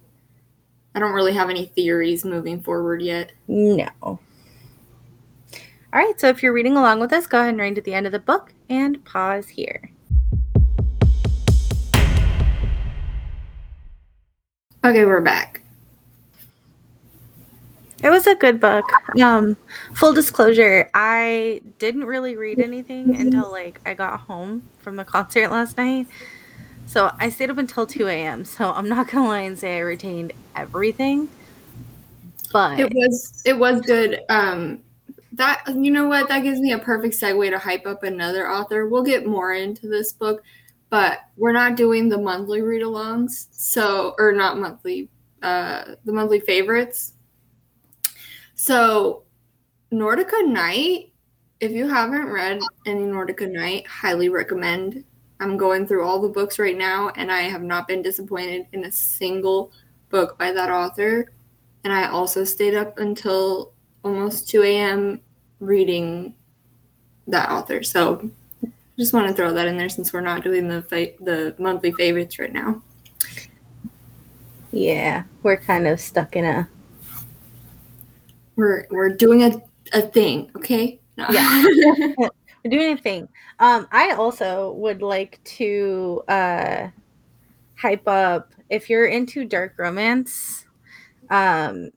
I 0.94 0.98
don't 0.98 1.12
really 1.12 1.34
have 1.34 1.50
any 1.50 1.66
theories 1.66 2.24
moving 2.24 2.62
forward 2.62 3.02
yet. 3.02 3.32
No. 3.46 3.90
All 4.02 4.18
right, 5.92 6.18
so 6.20 6.28
if 6.28 6.42
you're 6.42 6.52
reading 6.52 6.76
along 6.76 7.00
with 7.00 7.12
us, 7.12 7.26
go 7.26 7.38
ahead 7.38 7.50
and 7.50 7.60
read 7.60 7.74
to 7.74 7.80
the 7.80 7.94
end 7.94 8.06
of 8.06 8.12
the 8.12 8.18
book 8.20 8.52
and 8.68 9.04
pause 9.04 9.48
here. 9.48 9.90
Okay, 14.82 15.04
we're 15.04 15.20
back. 15.20 15.60
It 18.02 18.08
was 18.08 18.26
a 18.26 18.34
good 18.34 18.60
book. 18.60 18.84
Um, 19.20 19.58
full 19.94 20.14
disclosure, 20.14 20.88
I 20.94 21.60
didn't 21.78 22.04
really 22.04 22.36
read 22.36 22.58
anything 22.58 23.14
until 23.14 23.50
like 23.50 23.78
I 23.84 23.92
got 23.92 24.20
home 24.20 24.66
from 24.78 24.96
the 24.96 25.04
concert 25.04 25.50
last 25.50 25.76
night. 25.76 26.06
So 26.86 27.10
I 27.18 27.28
stayed 27.28 27.50
up 27.50 27.58
until 27.58 27.86
2 27.86 28.08
a.m. 28.08 28.46
So 28.46 28.72
I'm 28.72 28.88
not 28.88 29.08
gonna 29.08 29.28
lie 29.28 29.40
and 29.40 29.58
say 29.58 29.76
I 29.76 29.80
retained 29.80 30.32
everything. 30.56 31.28
But 32.50 32.80
it 32.80 32.90
was 32.94 33.42
it 33.44 33.58
was 33.58 33.82
good. 33.82 34.20
Um 34.30 34.80
that 35.32 35.62
you 35.68 35.90
know 35.90 36.08
what, 36.08 36.28
that 36.28 36.42
gives 36.42 36.58
me 36.58 36.72
a 36.72 36.78
perfect 36.78 37.14
segue 37.14 37.50
to 37.50 37.58
hype 37.58 37.86
up 37.86 38.02
another 38.02 38.50
author. 38.50 38.88
We'll 38.88 39.04
get 39.04 39.26
more 39.26 39.52
into 39.52 39.88
this 39.88 40.12
book, 40.14 40.42
but 40.90 41.20
we're 41.36 41.52
not 41.52 41.76
doing 41.76 42.08
the 42.08 42.18
monthly 42.18 42.60
read 42.62 42.82
alongs. 42.82 43.46
So, 43.52 44.14
or 44.18 44.32
not 44.32 44.58
monthly, 44.58 45.08
uh, 45.42 45.94
the 46.04 46.12
monthly 46.12 46.40
favorites. 46.40 47.14
So, 48.56 49.22
Nordica 49.92 50.46
Night, 50.46 51.12
if 51.60 51.70
you 51.72 51.88
haven't 51.88 52.26
read 52.26 52.60
any 52.86 53.02
Nordica 53.02 53.50
Night, 53.50 53.86
highly 53.86 54.28
recommend. 54.28 55.04
I'm 55.38 55.56
going 55.56 55.86
through 55.86 56.04
all 56.04 56.20
the 56.20 56.28
books 56.28 56.58
right 56.58 56.76
now, 56.76 57.10
and 57.16 57.32
I 57.32 57.42
have 57.42 57.62
not 57.62 57.88
been 57.88 58.02
disappointed 58.02 58.66
in 58.72 58.84
a 58.84 58.92
single 58.92 59.72
book 60.10 60.38
by 60.38 60.52
that 60.52 60.70
author. 60.70 61.32
And 61.84 61.92
I 61.92 62.08
also 62.08 62.44
stayed 62.44 62.74
up 62.74 62.98
until 62.98 63.72
almost 64.04 64.50
2 64.50 64.62
a.m. 64.64 65.20
reading 65.60 66.34
that 67.26 67.50
author. 67.50 67.82
So 67.82 68.30
just 69.00 69.14
want 69.14 69.26
to 69.26 69.32
throw 69.32 69.52
that 69.54 69.66
in 69.66 69.78
there 69.78 69.88
since 69.88 70.12
we're 70.12 70.20
not 70.20 70.44
doing 70.44 70.68
the 70.68 70.82
fa- 70.82 71.14
the 71.20 71.54
monthly 71.58 71.90
favorites 71.92 72.38
right 72.38 72.52
now. 72.52 72.82
Yeah, 74.72 75.24
we're 75.42 75.56
kind 75.56 75.86
of 75.86 75.98
stuck 75.98 76.36
in 76.36 76.44
a. 76.44 76.68
We're 78.56 78.86
we're 78.90 79.16
doing 79.16 79.42
a 79.42 79.62
a 79.94 80.02
thing, 80.02 80.50
okay? 80.54 81.00
No. 81.16 81.26
Yeah, 81.30 81.64
we're 82.18 82.70
doing 82.70 82.92
a 82.92 83.00
thing. 83.00 83.26
Um, 83.58 83.88
I 83.90 84.12
also 84.12 84.72
would 84.72 85.00
like 85.00 85.42
to 85.44 86.22
uh, 86.28 86.88
hype 87.76 88.06
up 88.06 88.52
if 88.68 88.90
you're 88.90 89.06
into 89.06 89.46
dark 89.46 89.74
romance. 89.78 90.66
Um, 91.30 91.90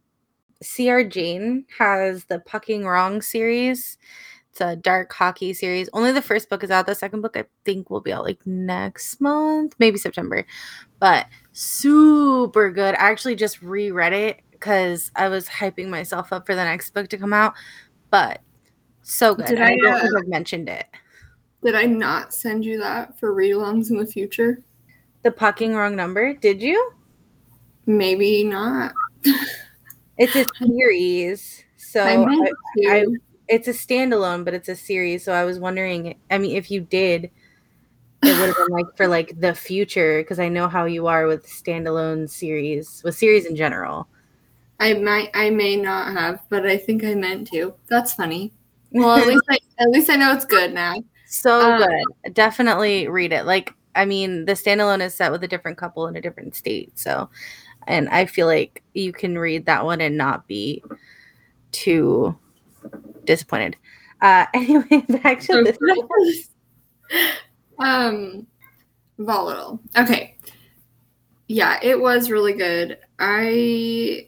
C.R. 0.62 1.04
Jane 1.04 1.66
has 1.78 2.24
the 2.26 2.40
Pucking 2.40 2.86
Wrong 2.86 3.22
series. 3.22 3.98
It's 4.54 4.62
a 4.62 4.76
dark 4.76 5.12
hockey 5.12 5.52
series. 5.52 5.90
Only 5.94 6.12
the 6.12 6.22
first 6.22 6.48
book 6.48 6.64
is 6.64 6.70
out. 6.70 6.86
The 6.86 6.94
second 6.94 7.22
book 7.22 7.36
I 7.36 7.46
think 7.66 7.90
will 7.90 8.02
be 8.02 8.14
out 8.14 8.24
like 8.24 8.38
next 8.46 9.20
month, 9.20 9.74
maybe 9.80 9.98
September. 9.98 10.46
But 11.00 11.26
super 11.54 12.70
good. 12.70 12.94
I 12.94 13.10
actually 13.10 13.36
just 13.36 13.64
reread 13.64 14.14
it 14.14 14.42
because 14.52 15.10
I 15.16 15.28
was 15.28 15.48
hyping 15.48 15.88
myself 15.88 16.32
up 16.32 16.46
for 16.46 16.54
the 16.54 16.64
next 16.64 16.92
book 16.92 17.10
to 17.10 17.18
come 17.18 17.34
out. 17.34 17.56
But 18.12 18.42
so 19.02 19.34
good. 19.34 19.48
Did 19.48 19.60
I, 19.60 19.72
I 19.72 19.76
don't 19.76 19.92
uh, 19.92 20.00
think 20.02 20.18
I've 20.20 20.28
mentioned 20.28 20.70
it. 20.70 20.86
Did 21.64 21.74
I 21.74 21.86
not 21.86 22.32
send 22.32 22.64
you 22.64 22.78
that 22.78 23.20
for 23.20 23.34
read-alongs 23.34 23.90
in 23.90 23.98
the 23.98 24.06
future? 24.06 24.62
The 25.24 25.32
pucking 25.32 25.74
wrong 25.74 25.96
number? 25.96 26.32
Did 26.32 26.62
you? 26.62 26.92
Maybe 27.88 28.44
not. 28.44 28.94
it's 30.20 30.36
a 30.36 30.46
series. 30.64 31.64
So 31.76 32.04
I, 32.04 32.24
I, 32.88 32.98
I 32.98 33.06
it's 33.48 33.68
a 33.68 33.72
standalone, 33.72 34.46
but 34.46 34.54
it's 34.54 34.70
a 34.70 34.76
series. 34.76 35.24
So 35.24 35.34
I 35.34 35.44
was 35.44 35.60
wondering, 35.60 36.16
I 36.32 36.38
mean, 36.38 36.56
if 36.56 36.72
you 36.72 36.82
did, 36.82 37.32
it 38.24 38.40
would 38.40 38.48
have 38.48 38.56
been 38.56 38.76
like 38.76 38.96
for 38.96 39.08
like 39.08 39.40
the 39.40 39.54
future, 39.54 40.22
because 40.22 40.40
I 40.40 40.48
know 40.48 40.68
how 40.68 40.86
you 40.86 41.08
are 41.08 41.28
with 41.28 41.46
standalone 41.46 42.30
series, 42.30 43.02
with 43.04 43.16
series 43.16 43.46
in 43.46 43.56
general. 43.56 44.08
I 44.80 44.94
might, 44.94 45.30
I 45.34 45.50
may 45.50 45.76
not 45.76 46.14
have, 46.14 46.42
but 46.50 46.66
I 46.66 46.78
think 46.78 47.04
I 47.04 47.16
meant 47.16 47.48
to. 47.52 47.74
That's 47.88 48.14
funny. 48.14 48.52
Well, 48.92 49.18
at 49.18 49.28
least 49.28 49.44
I, 49.50 49.58
at 49.80 49.90
least 49.90 50.10
I 50.10 50.16
know 50.16 50.34
it's 50.34 50.46
good 50.46 50.74
now. 50.74 50.96
So 51.26 51.60
um, 51.60 51.82
good. 51.82 52.34
Definitely 52.34 53.08
read 53.08 53.34
it. 53.34 53.46
Like, 53.46 53.74
I 53.96 54.06
mean, 54.06 54.46
the 54.46 54.54
standalone 54.54 55.02
is 55.02 55.14
set 55.14 55.32
with 55.32 55.44
a 55.44 55.48
different 55.48 55.78
couple 55.78 56.08
in 56.08 56.16
a 56.16 56.22
different 56.22 56.56
state. 56.56 56.98
So, 56.98 57.30
and 57.88 58.08
I 58.10 58.26
feel 58.26 58.48
like 58.48 58.84
you 58.94 59.12
can 59.12 59.38
read 59.38 59.66
that 59.66 59.84
one 59.84 60.00
and 60.00 60.18
not 60.18 60.48
be 60.48 60.84
too 61.72 62.38
disappointed. 63.26 63.76
Uh, 64.22 64.46
anyway, 64.54 65.04
back 65.10 65.40
to 65.42 65.64
this. 65.64 66.50
um, 67.80 68.48
volatile. 69.18 69.80
Okay. 69.98 70.38
Yeah, 71.48 71.80
it 71.84 72.00
was 72.00 72.32
really 72.32 72.54
good. 72.54 72.98
I 73.20 74.28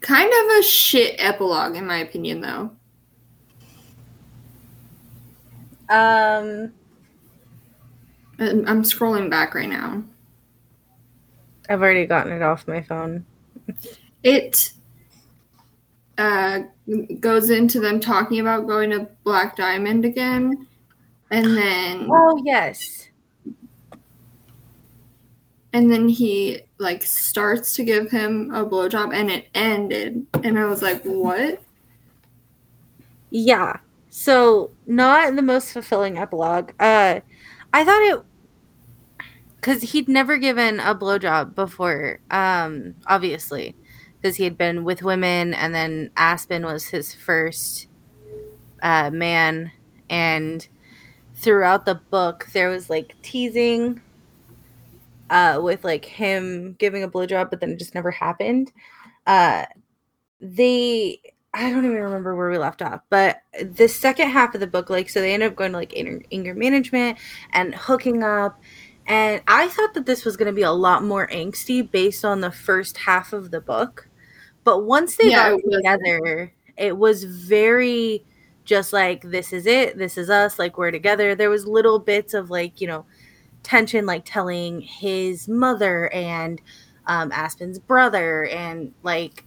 kind 0.00 0.30
of 0.30 0.58
a 0.58 0.62
shit 0.62 1.16
epilogue, 1.18 1.76
in 1.76 1.86
my 1.86 1.98
opinion, 1.98 2.40
though. 2.40 2.70
Um, 5.88 6.72
I'm 8.38 8.82
scrolling 8.82 9.30
back 9.30 9.54
right 9.54 9.68
now. 9.68 10.02
I've 11.68 11.80
already 11.80 12.06
gotten 12.06 12.32
it 12.32 12.42
off 12.42 12.66
my 12.66 12.82
phone. 12.82 13.24
It 14.22 14.72
uh, 16.22 16.60
goes 17.18 17.50
into 17.50 17.80
them 17.80 17.98
talking 17.98 18.38
about 18.38 18.68
going 18.68 18.90
to 18.90 19.08
Black 19.24 19.56
Diamond 19.56 20.04
again, 20.04 20.68
and 21.32 21.56
then 21.56 22.08
oh 22.08 22.40
yes, 22.44 23.08
and 25.72 25.90
then 25.90 26.08
he 26.08 26.60
like 26.78 27.02
starts 27.02 27.74
to 27.74 27.84
give 27.84 28.08
him 28.08 28.54
a 28.54 28.64
blowjob, 28.64 29.12
and 29.12 29.30
it 29.32 29.48
ended, 29.54 30.24
and 30.44 30.58
I 30.58 30.66
was 30.66 30.80
like, 30.80 31.02
what? 31.02 31.60
Yeah. 33.30 33.78
So 34.10 34.70
not 34.86 35.34
the 35.34 35.42
most 35.42 35.72
fulfilling 35.72 36.18
epilogue. 36.18 36.70
Uh, 36.78 37.20
I 37.72 37.84
thought 37.84 38.02
it 38.02 38.22
because 39.56 39.82
he'd 39.82 40.08
never 40.08 40.38
given 40.38 40.78
a 40.78 40.94
blowjob 40.94 41.54
before, 41.54 42.20
um, 42.30 42.94
obviously, 43.06 43.74
because 44.22 44.36
he 44.36 44.44
had 44.44 44.56
been 44.56 44.84
with 44.84 45.02
women, 45.02 45.52
and 45.52 45.74
then 45.74 46.10
Aspen 46.16 46.64
was 46.64 46.86
his 46.86 47.12
first 47.12 47.88
uh, 48.82 49.10
man, 49.10 49.72
and 50.08 50.66
throughout 51.34 51.86
the 51.86 51.96
book 51.96 52.46
there 52.52 52.68
was 52.68 52.88
like 52.88 53.16
teasing 53.22 54.00
uh, 55.28 55.58
with 55.60 55.82
like 55.82 56.04
him 56.04 56.74
giving 56.78 57.02
a 57.02 57.08
blowjob, 57.08 57.50
but 57.50 57.60
then 57.60 57.70
it 57.70 57.78
just 57.78 57.94
never 57.94 58.10
happened. 58.10 58.70
Uh, 59.26 59.64
they 60.40 61.20
I 61.54 61.70
don't 61.70 61.84
even 61.84 61.96
remember 61.96 62.34
where 62.34 62.50
we 62.50 62.56
left 62.56 62.80
off, 62.80 63.00
but 63.10 63.42
the 63.60 63.86
second 63.88 64.30
half 64.30 64.54
of 64.54 64.60
the 64.60 64.66
book, 64.66 64.88
like, 64.88 65.10
so 65.10 65.20
they 65.20 65.34
end 65.34 65.42
up 65.42 65.54
going 65.54 65.72
to 65.72 65.78
like 65.78 65.92
anger 65.96 66.54
management 66.54 67.18
and 67.52 67.74
hooking 67.74 68.22
up. 68.22 68.58
And 69.06 69.42
I 69.46 69.68
thought 69.68 69.94
that 69.94 70.06
this 70.06 70.24
was 70.24 70.36
going 70.36 70.46
to 70.46 70.54
be 70.54 70.62
a 70.62 70.72
lot 70.72 71.04
more 71.04 71.26
angsty 71.28 71.88
based 71.88 72.24
on 72.24 72.40
the 72.40 72.50
first 72.50 72.96
half 72.96 73.32
of 73.34 73.50
the 73.50 73.60
book. 73.60 74.08
But 74.64 74.84
once 74.84 75.16
they 75.16 75.30
yeah, 75.30 75.50
got 75.50 75.60
it 75.64 75.70
together, 75.72 76.52
it 76.76 76.96
was 76.96 77.24
very 77.24 78.24
just 78.64 78.92
like, 78.92 79.22
this 79.22 79.52
is 79.52 79.66
it, 79.66 79.98
this 79.98 80.16
is 80.16 80.30
us, 80.30 80.58
like, 80.58 80.78
we're 80.78 80.90
together. 80.90 81.34
There 81.34 81.50
was 81.50 81.66
little 81.66 81.98
bits 81.98 82.32
of 82.34 82.50
like, 82.50 82.80
you 82.80 82.86
know, 82.86 83.04
tension, 83.62 84.06
like 84.06 84.22
telling 84.24 84.80
his 84.80 85.48
mother 85.48 86.12
and 86.12 86.60
um, 87.06 87.32
Aspen's 87.32 87.78
brother, 87.78 88.46
and 88.46 88.92
like 89.02 89.44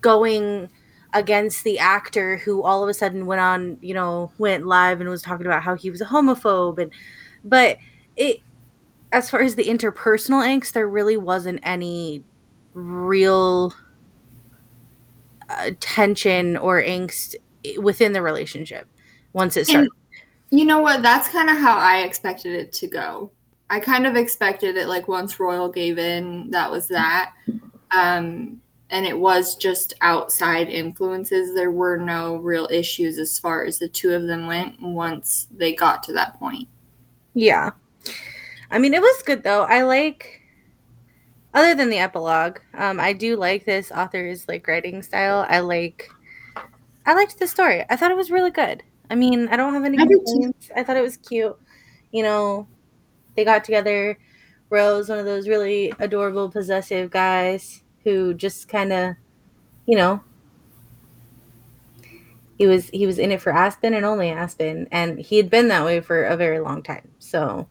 going 0.00 0.68
against 1.12 1.64
the 1.64 1.78
actor 1.78 2.36
who 2.38 2.62
all 2.62 2.82
of 2.82 2.88
a 2.88 2.94
sudden 2.94 3.26
went 3.26 3.40
on, 3.40 3.78
you 3.80 3.94
know, 3.94 4.32
went 4.38 4.66
live 4.66 5.00
and 5.00 5.10
was 5.10 5.22
talking 5.22 5.46
about 5.46 5.62
how 5.62 5.74
he 5.74 5.90
was 5.90 6.00
a 6.00 6.06
homophobe 6.06 6.78
and 6.78 6.92
but 7.44 7.78
it 8.16 8.40
as 9.12 9.30
far 9.30 9.40
as 9.40 9.54
the 9.54 9.64
interpersonal 9.64 10.44
angst 10.44 10.72
there 10.72 10.88
really 10.88 11.16
wasn't 11.16 11.58
any 11.62 12.22
real 12.74 13.74
uh, 15.50 15.70
tension 15.80 16.56
or 16.56 16.82
angst 16.82 17.34
within 17.78 18.12
the 18.12 18.22
relationship 18.22 18.86
once 19.32 19.56
it 19.56 19.66
started. 19.66 19.90
And 20.50 20.60
you 20.60 20.66
know 20.66 20.80
what? 20.80 21.02
That's 21.02 21.28
kind 21.28 21.50
of 21.50 21.58
how 21.58 21.76
I 21.76 21.98
expected 21.98 22.54
it 22.54 22.72
to 22.74 22.86
go. 22.86 23.30
I 23.68 23.78
kind 23.78 24.06
of 24.06 24.16
expected 24.16 24.76
it 24.76 24.88
like 24.88 25.06
once 25.06 25.38
Royal 25.38 25.68
gave 25.68 25.98
in, 25.98 26.50
that 26.50 26.70
was 26.70 26.88
that. 26.88 27.32
Um, 27.92 28.60
and 28.90 29.06
it 29.06 29.16
was 29.16 29.54
just 29.54 29.94
outside 30.00 30.68
influences. 30.68 31.54
There 31.54 31.70
were 31.70 31.96
no 31.96 32.36
real 32.36 32.68
issues 32.70 33.18
as 33.18 33.38
far 33.38 33.64
as 33.64 33.78
the 33.78 33.88
two 33.88 34.12
of 34.12 34.26
them 34.26 34.46
went 34.46 34.80
once 34.82 35.46
they 35.56 35.74
got 35.74 36.02
to 36.04 36.12
that 36.14 36.38
point. 36.38 36.68
Yeah. 37.34 37.70
I 38.72 38.78
mean, 38.78 38.94
it 38.94 39.00
was 39.00 39.22
good 39.22 39.44
though. 39.44 39.62
I 39.62 39.82
like, 39.82 40.39
other 41.54 41.74
than 41.74 41.90
the 41.90 41.98
epilogue, 41.98 42.58
um, 42.74 43.00
I 43.00 43.12
do 43.12 43.36
like 43.36 43.64
this 43.64 43.90
author's 43.90 44.46
like 44.48 44.66
writing 44.66 45.02
style. 45.02 45.46
I 45.48 45.60
like, 45.60 46.10
I 47.06 47.14
liked 47.14 47.38
the 47.38 47.46
story. 47.46 47.84
I 47.90 47.96
thought 47.96 48.10
it 48.10 48.16
was 48.16 48.30
really 48.30 48.50
good. 48.50 48.82
I 49.10 49.16
mean, 49.16 49.48
I 49.48 49.56
don't 49.56 49.74
have 49.74 49.84
any 49.84 49.96
complaints. 49.96 50.70
I 50.76 50.84
thought 50.84 50.96
it 50.96 51.02
was 51.02 51.16
cute. 51.16 51.58
You 52.12 52.22
know, 52.22 52.68
they 53.36 53.44
got 53.44 53.64
together. 53.64 54.18
Rose, 54.70 55.08
one 55.08 55.18
of 55.18 55.24
those 55.24 55.48
really 55.48 55.92
adorable, 55.98 56.48
possessive 56.48 57.10
guys 57.10 57.82
who 58.04 58.34
just 58.34 58.68
kind 58.68 58.92
of, 58.92 59.16
you 59.86 59.96
know, 59.96 60.22
he 62.56 62.66
was 62.66 62.88
he 62.90 63.06
was 63.06 63.18
in 63.18 63.32
it 63.32 63.42
for 63.42 63.52
Aspen 63.52 63.94
and 63.94 64.04
only 64.04 64.30
Aspen, 64.30 64.86
and 64.92 65.18
he 65.18 65.38
had 65.38 65.50
been 65.50 65.68
that 65.68 65.84
way 65.84 66.00
for 66.00 66.22
a 66.22 66.36
very 66.36 66.60
long 66.60 66.82
time. 66.82 67.10
So, 67.18 67.66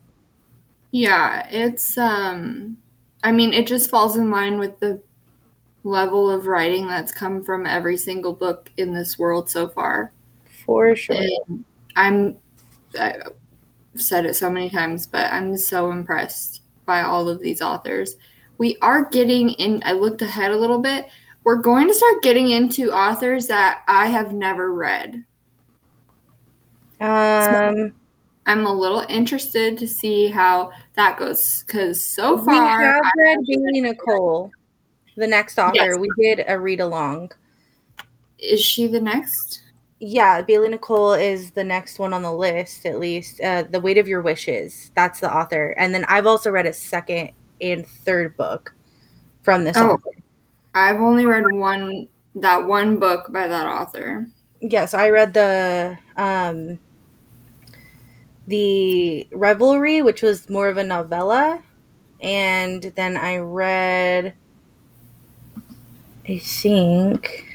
yeah, 0.92 1.48
it's 1.50 1.98
um, 1.98 2.78
I 3.23 3.32
mean, 3.32 3.53
it 3.53 3.67
just 3.67 3.89
falls 3.89 4.15
in 4.15 4.32
line 4.32 4.60
with 4.60 4.79
the 4.79 5.01
level 5.84 6.29
of 6.29 6.47
writing 6.47 6.88
that's 6.88 7.12
come 7.12 7.43
from 7.43 7.65
every 7.65 7.97
single 7.97 8.34
book 8.34 8.71
in 8.77 8.93
this 8.93 9.17
world 9.17 9.49
so 9.49 9.67
far. 9.67 10.12
For 10.65 10.95
sure. 10.95 11.15
And 11.15 11.65
I'm 11.95 12.38
I've 12.99 13.34
said 13.95 14.25
it 14.25 14.36
so 14.36 14.49
many 14.49 14.69
times, 14.69 15.08
but 15.08 15.32
I'm 15.32 15.58
so 15.58 15.91
impressed 15.91 16.62
by 16.86 17.01
all 17.01 17.29
of 17.29 17.39
these 17.39 17.62
authors 17.62 18.15
we 18.60 18.77
are 18.82 19.05
getting 19.05 19.49
in 19.51 19.82
i 19.86 19.91
looked 19.91 20.21
ahead 20.21 20.51
a 20.51 20.58
little 20.58 20.77
bit 20.77 21.08
we're 21.43 21.55
going 21.55 21.88
to 21.88 21.93
start 21.93 22.21
getting 22.21 22.51
into 22.51 22.91
authors 22.91 23.47
that 23.47 23.82
i 23.88 24.05
have 24.05 24.34
never 24.34 24.71
read 24.71 25.23
um 27.01 27.43
so 27.43 27.91
i'm 28.45 28.67
a 28.67 28.73
little 28.73 29.03
interested 29.10 29.77
to 29.77 29.88
see 29.88 30.27
how 30.27 30.71
that 30.99 31.17
goes 31.17 31.63
because 31.65 32.03
so 32.03 32.38
far 32.38 32.79
we 32.79 32.85
have 32.85 33.03
read 33.17 33.38
Bailey 33.47 33.79
Nicole, 33.79 34.51
the 35.15 35.27
next 35.27 35.57
author. 35.57 35.75
Yes. 35.75 35.97
We 35.97 36.09
did 36.19 36.43
a 36.45 36.59
read 36.59 36.81
along. 36.81 37.31
Is 38.38 38.62
she 38.62 38.85
the 38.88 38.99
next? 38.99 39.63
Yeah, 40.01 40.41
Bailey 40.41 40.67
Nicole 40.69 41.13
is 41.13 41.51
the 41.51 41.63
next 41.63 41.99
one 41.99 42.13
on 42.13 42.21
the 42.21 42.33
list, 42.33 42.85
at 42.85 42.99
least. 42.99 43.39
Uh, 43.39 43.63
the 43.69 43.79
Weight 43.79 43.97
of 43.97 44.09
Your 44.09 44.21
Wishes. 44.21 44.91
That's 44.93 45.21
the 45.21 45.33
author. 45.33 45.73
And 45.77 45.93
then 45.93 46.03
I've 46.09 46.27
also 46.27 46.51
read 46.51 46.65
a 46.65 46.73
second 46.73 47.31
and 47.62 47.88
third 47.88 48.35
book 48.35 48.73
from 49.41 49.63
this 49.63 49.77
oh, 49.77 49.91
author. 49.91 50.12
I've 50.73 50.99
only 50.99 51.25
read 51.25 51.49
one 51.49 52.09
that 52.35 52.65
one 52.65 52.99
book 52.99 53.31
by 53.31 53.47
that 53.47 53.67
author. 53.67 54.27
Yes, 54.59 54.93
I 54.93 55.09
read 55.09 55.33
the 55.33 55.97
um 56.17 56.77
the 58.49 59.27
Revelry, 59.31 60.01
which 60.01 60.21
was 60.21 60.49
more 60.49 60.67
of 60.67 60.77
a 60.77 60.83
novella, 60.83 61.62
and 62.19 62.83
then 62.95 63.15
I 63.15 63.38
read 63.38 64.33
I 66.27 66.38
think 66.39 67.45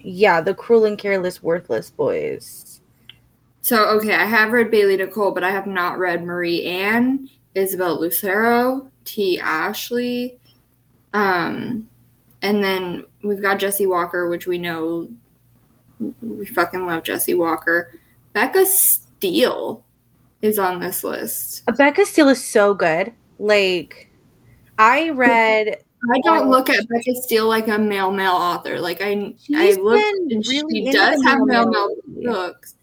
yeah, 0.00 0.40
The 0.40 0.54
Cruel 0.54 0.84
and 0.84 0.98
Careless 0.98 1.42
Worthless 1.42 1.90
Boys. 1.90 2.80
So 3.62 3.88
okay, 3.90 4.14
I 4.14 4.24
have 4.24 4.52
read 4.52 4.70
Bailey 4.70 4.96
Nicole, 4.96 5.30
but 5.30 5.44
I 5.44 5.50
have 5.50 5.66
not 5.66 5.98
read 5.98 6.24
Marie 6.24 6.64
Anne, 6.64 7.28
Isabel 7.54 8.00
Lucero, 8.00 8.90
T. 9.04 9.38
Ashley. 9.38 10.38
Um, 11.12 11.88
and 12.42 12.64
then 12.64 13.04
we've 13.22 13.42
got 13.42 13.60
Jesse 13.60 13.86
Walker, 13.86 14.28
which 14.28 14.48
we 14.48 14.58
know 14.58 15.08
we 16.20 16.46
fucking 16.46 16.84
love 16.86 17.04
Jesse 17.04 17.34
Walker. 17.34 17.98
Becca 18.32 18.66
Steele 18.66 19.84
is 20.42 20.58
on 20.58 20.80
this 20.80 21.02
list. 21.04 21.64
Becca 21.76 22.04
Steele 22.04 22.28
is 22.28 22.44
so 22.44 22.74
good. 22.74 23.12
Like, 23.38 24.10
I 24.78 25.10
read. 25.10 25.78
I 26.12 26.20
don't 26.24 26.50
look 26.50 26.68
at 26.68 26.86
Becca 26.88 27.14
Steele 27.14 27.46
like 27.46 27.68
a 27.68 27.78
male 27.78 28.10
male 28.10 28.32
author. 28.32 28.80
Like 28.80 29.00
I, 29.00 29.34
I 29.54 29.72
look 29.74 30.02
and 30.30 30.44
really 30.48 30.86
she 30.86 30.90
does 30.90 31.22
have 31.22 31.38
male 31.42 31.70
male 31.70 31.94
books, 32.06 32.74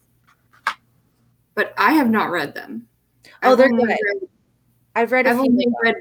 but 1.54 1.74
I 1.78 1.92
have 1.94 2.10
not 2.10 2.32
read 2.32 2.56
them. 2.56 2.88
Oh, 3.44 3.52
I've 3.52 3.58
they're 3.58 3.70
good. 3.70 3.88
Read, 3.88 4.30
I've 4.96 5.12
read. 5.12 5.28
I've 5.28 5.40
only 5.40 5.68
read 5.84 5.96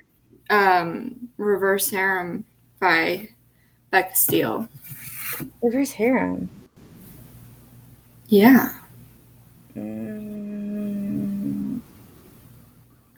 um, 0.48 1.28
Reverse 1.38 1.90
Harem 1.90 2.44
by 2.78 3.28
Becca 3.90 4.14
Steele. 4.14 4.68
Reverse 5.60 5.90
Harem. 5.90 6.48
Yeah. 8.28 8.74
Mm. 9.76 10.57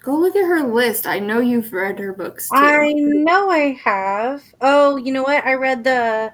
Go 0.02 0.16
look 0.16 0.34
at 0.34 0.46
her 0.46 0.62
list. 0.62 1.06
I 1.06 1.18
know 1.18 1.40
you've 1.40 1.72
read 1.72 1.98
her 1.98 2.12
books 2.12 2.48
too. 2.48 2.56
I 2.56 2.92
know 2.92 3.50
I 3.50 3.78
have. 3.84 4.42
Oh, 4.60 4.96
you 4.96 5.12
know 5.12 5.22
what? 5.22 5.44
I 5.44 5.54
read 5.54 5.84
the 5.84 6.32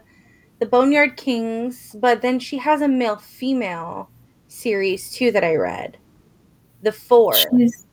the 0.60 0.66
Boneyard 0.66 1.16
Kings, 1.16 1.94
but 1.98 2.22
then 2.22 2.38
she 2.38 2.58
has 2.58 2.80
a 2.80 2.88
male 2.88 3.16
female 3.16 4.10
series 4.48 5.10
too 5.10 5.32
that 5.32 5.44
I 5.44 5.56
read. 5.56 5.98
The 6.82 6.92
four. 6.92 7.34
She's 7.34 7.86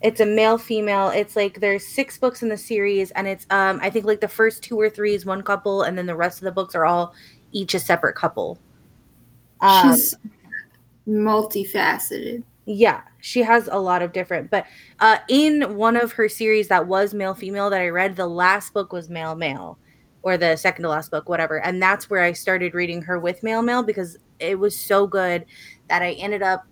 it's 0.00 0.20
a 0.20 0.26
male 0.26 0.58
female. 0.58 1.08
It's 1.08 1.36
like 1.36 1.60
there's 1.60 1.86
six 1.86 2.18
books 2.18 2.42
in 2.42 2.48
the 2.48 2.56
series, 2.56 3.10
and 3.12 3.26
it's 3.26 3.46
um 3.50 3.80
I 3.82 3.90
think 3.90 4.04
like 4.04 4.20
the 4.20 4.28
first 4.28 4.62
two 4.62 4.78
or 4.78 4.90
three 4.90 5.14
is 5.14 5.24
one 5.24 5.42
couple, 5.42 5.82
and 5.82 5.96
then 5.96 6.06
the 6.06 6.16
rest 6.16 6.38
of 6.38 6.44
the 6.44 6.52
books 6.52 6.74
are 6.74 6.84
all 6.84 7.14
each 7.52 7.74
a 7.74 7.80
separate 7.80 8.14
couple. 8.14 8.58
Um, 9.60 9.92
She's 9.92 10.14
multifaceted. 11.06 12.42
Yeah, 12.64 13.00
she 13.18 13.42
has 13.42 13.68
a 13.70 13.78
lot 13.78 14.02
of 14.02 14.12
different. 14.12 14.50
But 14.50 14.66
uh, 15.00 15.18
in 15.28 15.76
one 15.76 15.96
of 15.96 16.12
her 16.12 16.28
series 16.28 16.68
that 16.68 16.86
was 16.86 17.12
male 17.12 17.34
female 17.34 17.70
that 17.70 17.80
I 17.80 17.88
read, 17.88 18.14
the 18.16 18.26
last 18.26 18.72
book 18.72 18.92
was 18.92 19.08
male 19.10 19.34
male, 19.34 19.78
or 20.22 20.36
the 20.36 20.56
second 20.56 20.84
to 20.84 20.88
last 20.88 21.10
book, 21.10 21.28
whatever. 21.28 21.60
And 21.60 21.82
that's 21.82 22.08
where 22.08 22.22
I 22.22 22.32
started 22.32 22.74
reading 22.74 23.02
her 23.02 23.18
with 23.18 23.42
male 23.42 23.62
male 23.62 23.82
because 23.82 24.16
it 24.38 24.58
was 24.58 24.76
so 24.78 25.06
good 25.08 25.44
that 25.88 26.02
I 26.02 26.12
ended 26.12 26.42
up 26.42 26.64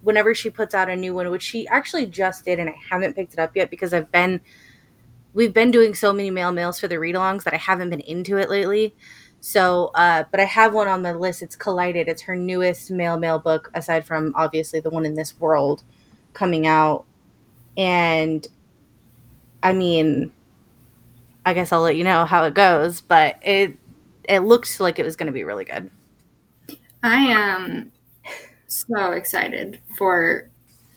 whenever 0.00 0.34
she 0.34 0.48
puts 0.50 0.74
out 0.74 0.88
a 0.90 0.96
new 0.96 1.14
one, 1.14 1.30
which 1.30 1.42
she 1.42 1.68
actually 1.68 2.06
just 2.06 2.44
did, 2.46 2.58
and 2.58 2.70
I 2.70 2.76
haven't 2.90 3.14
picked 3.14 3.34
it 3.34 3.38
up 3.38 3.54
yet 3.54 3.68
because 3.70 3.92
I've 3.92 4.10
been 4.10 4.40
we've 5.34 5.52
been 5.52 5.70
doing 5.70 5.94
so 5.94 6.12
many 6.12 6.30
male 6.30 6.52
males 6.52 6.80
for 6.80 6.88
the 6.88 6.98
read 6.98 7.16
alongs 7.16 7.44
that 7.44 7.54
I 7.54 7.58
haven't 7.58 7.90
been 7.90 8.00
into 8.00 8.38
it 8.38 8.48
lately. 8.48 8.94
So, 9.46 9.90
uh, 9.94 10.24
but 10.30 10.40
I 10.40 10.44
have 10.44 10.72
one 10.72 10.88
on 10.88 11.02
my 11.02 11.12
list. 11.12 11.42
It's 11.42 11.54
Collided. 11.54 12.08
It's 12.08 12.22
her 12.22 12.34
newest 12.34 12.90
male 12.90 13.18
male 13.18 13.38
book, 13.38 13.70
aside 13.74 14.06
from 14.06 14.32
obviously 14.36 14.80
the 14.80 14.88
one 14.90 15.04
in 15.04 15.14
this 15.14 15.38
world 15.38 15.82
coming 16.32 16.66
out 16.66 17.04
And 17.76 18.46
I 19.62 19.72
mean, 19.72 20.32
I 21.46 21.54
guess 21.54 21.72
I'll 21.72 21.82
let 21.82 21.96
you 21.96 22.04
know 22.04 22.24
how 22.24 22.44
it 22.44 22.54
goes, 22.54 23.00
but 23.00 23.38
it 23.42 23.76
it 24.24 24.40
looked 24.40 24.80
like 24.80 24.98
it 24.98 25.04
was 25.04 25.16
going 25.16 25.26
to 25.26 25.32
be 25.32 25.44
really 25.44 25.64
good. 25.64 25.90
I 27.02 27.16
am 27.16 27.92
so 28.66 29.12
excited 29.12 29.80
for 29.96 30.48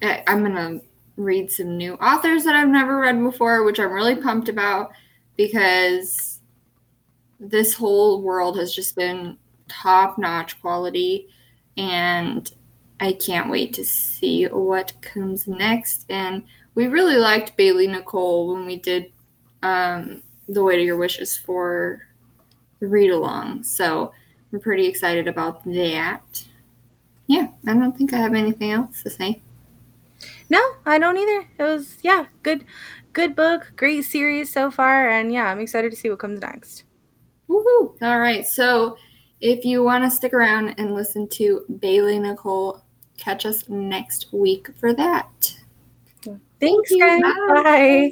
I'm 0.02 0.44
going 0.44 0.56
to 0.56 0.82
read 1.18 1.52
some 1.52 1.78
new 1.78 1.96
authors 1.96 2.44
that 2.44 2.56
I've 2.56 2.70
never 2.70 3.00
read 3.00 3.22
before, 3.22 3.64
which 3.64 3.80
I'm 3.80 3.92
really 3.92 4.16
pumped 4.16 4.50
about 4.50 4.92
because 5.36 6.37
this 7.40 7.74
whole 7.74 8.22
world 8.22 8.58
has 8.58 8.74
just 8.74 8.96
been 8.96 9.38
top 9.68 10.18
notch 10.18 10.60
quality 10.62 11.28
and 11.78 12.52
I 13.00 13.14
can't 13.14 13.50
wait 13.50 13.74
to 13.74 13.86
see 13.86 14.46
what 14.46 14.94
comes 15.02 15.48
next. 15.48 16.06
And 16.10 16.44
we 16.74 16.88
really 16.88 17.18
liked 17.18 17.56
Bailey 17.56 17.88
Nicole 17.88 18.54
when 18.54 18.66
we 18.66 18.78
did 18.78 19.12
um, 19.62 20.24
The 20.50 20.64
Way 20.64 20.78
to 20.78 20.84
Your 20.84 20.98
Wishes 20.98 21.38
for 21.38 22.02
the 22.80 22.88
read 22.88 23.12
along. 23.12 23.64
So 23.64 24.12
we're 24.52 24.60
pretty 24.60 24.88
excited 24.88 25.28
about 25.28 25.64
that. 25.66 26.46
Yeah, 27.28 27.50
I 27.68 27.74
don't 27.74 27.96
think 27.96 28.14
I 28.14 28.18
have 28.18 28.34
anything 28.34 28.72
else 28.72 29.04
to 29.04 29.10
say. 29.10 29.42
No, 30.50 30.62
I 30.86 30.98
don't 30.98 31.18
either. 31.18 31.48
It 31.60 31.64
was 31.64 31.98
yeah, 32.02 32.28
good 32.42 32.64
good 33.14 33.36
book, 33.36 33.74
great 33.76 34.04
series 34.06 34.52
so 34.52 34.72
far, 34.72 35.10
and 35.10 35.32
yeah, 35.32 35.46
I'm 35.46 35.60
excited 35.60 35.92
to 35.92 35.98
see 35.98 36.10
what 36.10 36.20
comes 36.20 36.40
next. 36.40 36.84
Woohoo! 37.50 38.02
All 38.02 38.20
right, 38.20 38.46
so 38.46 38.98
if 39.42 39.64
you 39.66 39.84
want 39.84 40.04
to 40.04 40.12
stick 40.12 40.34
around 40.34 40.76
and 40.78 40.94
listen 40.94 41.28
to 41.30 41.64
Bailey 41.80 42.20
Nicole, 42.20 42.84
catch 43.18 43.46
us 43.46 43.68
next 43.70 44.34
week 44.34 44.70
for 44.80 44.94
that. 44.94 45.56
Thanks, 46.60 46.90
Thank 46.90 47.24
guys. 47.24 47.34
Bye. 47.48 47.64
Bye. 47.64 48.12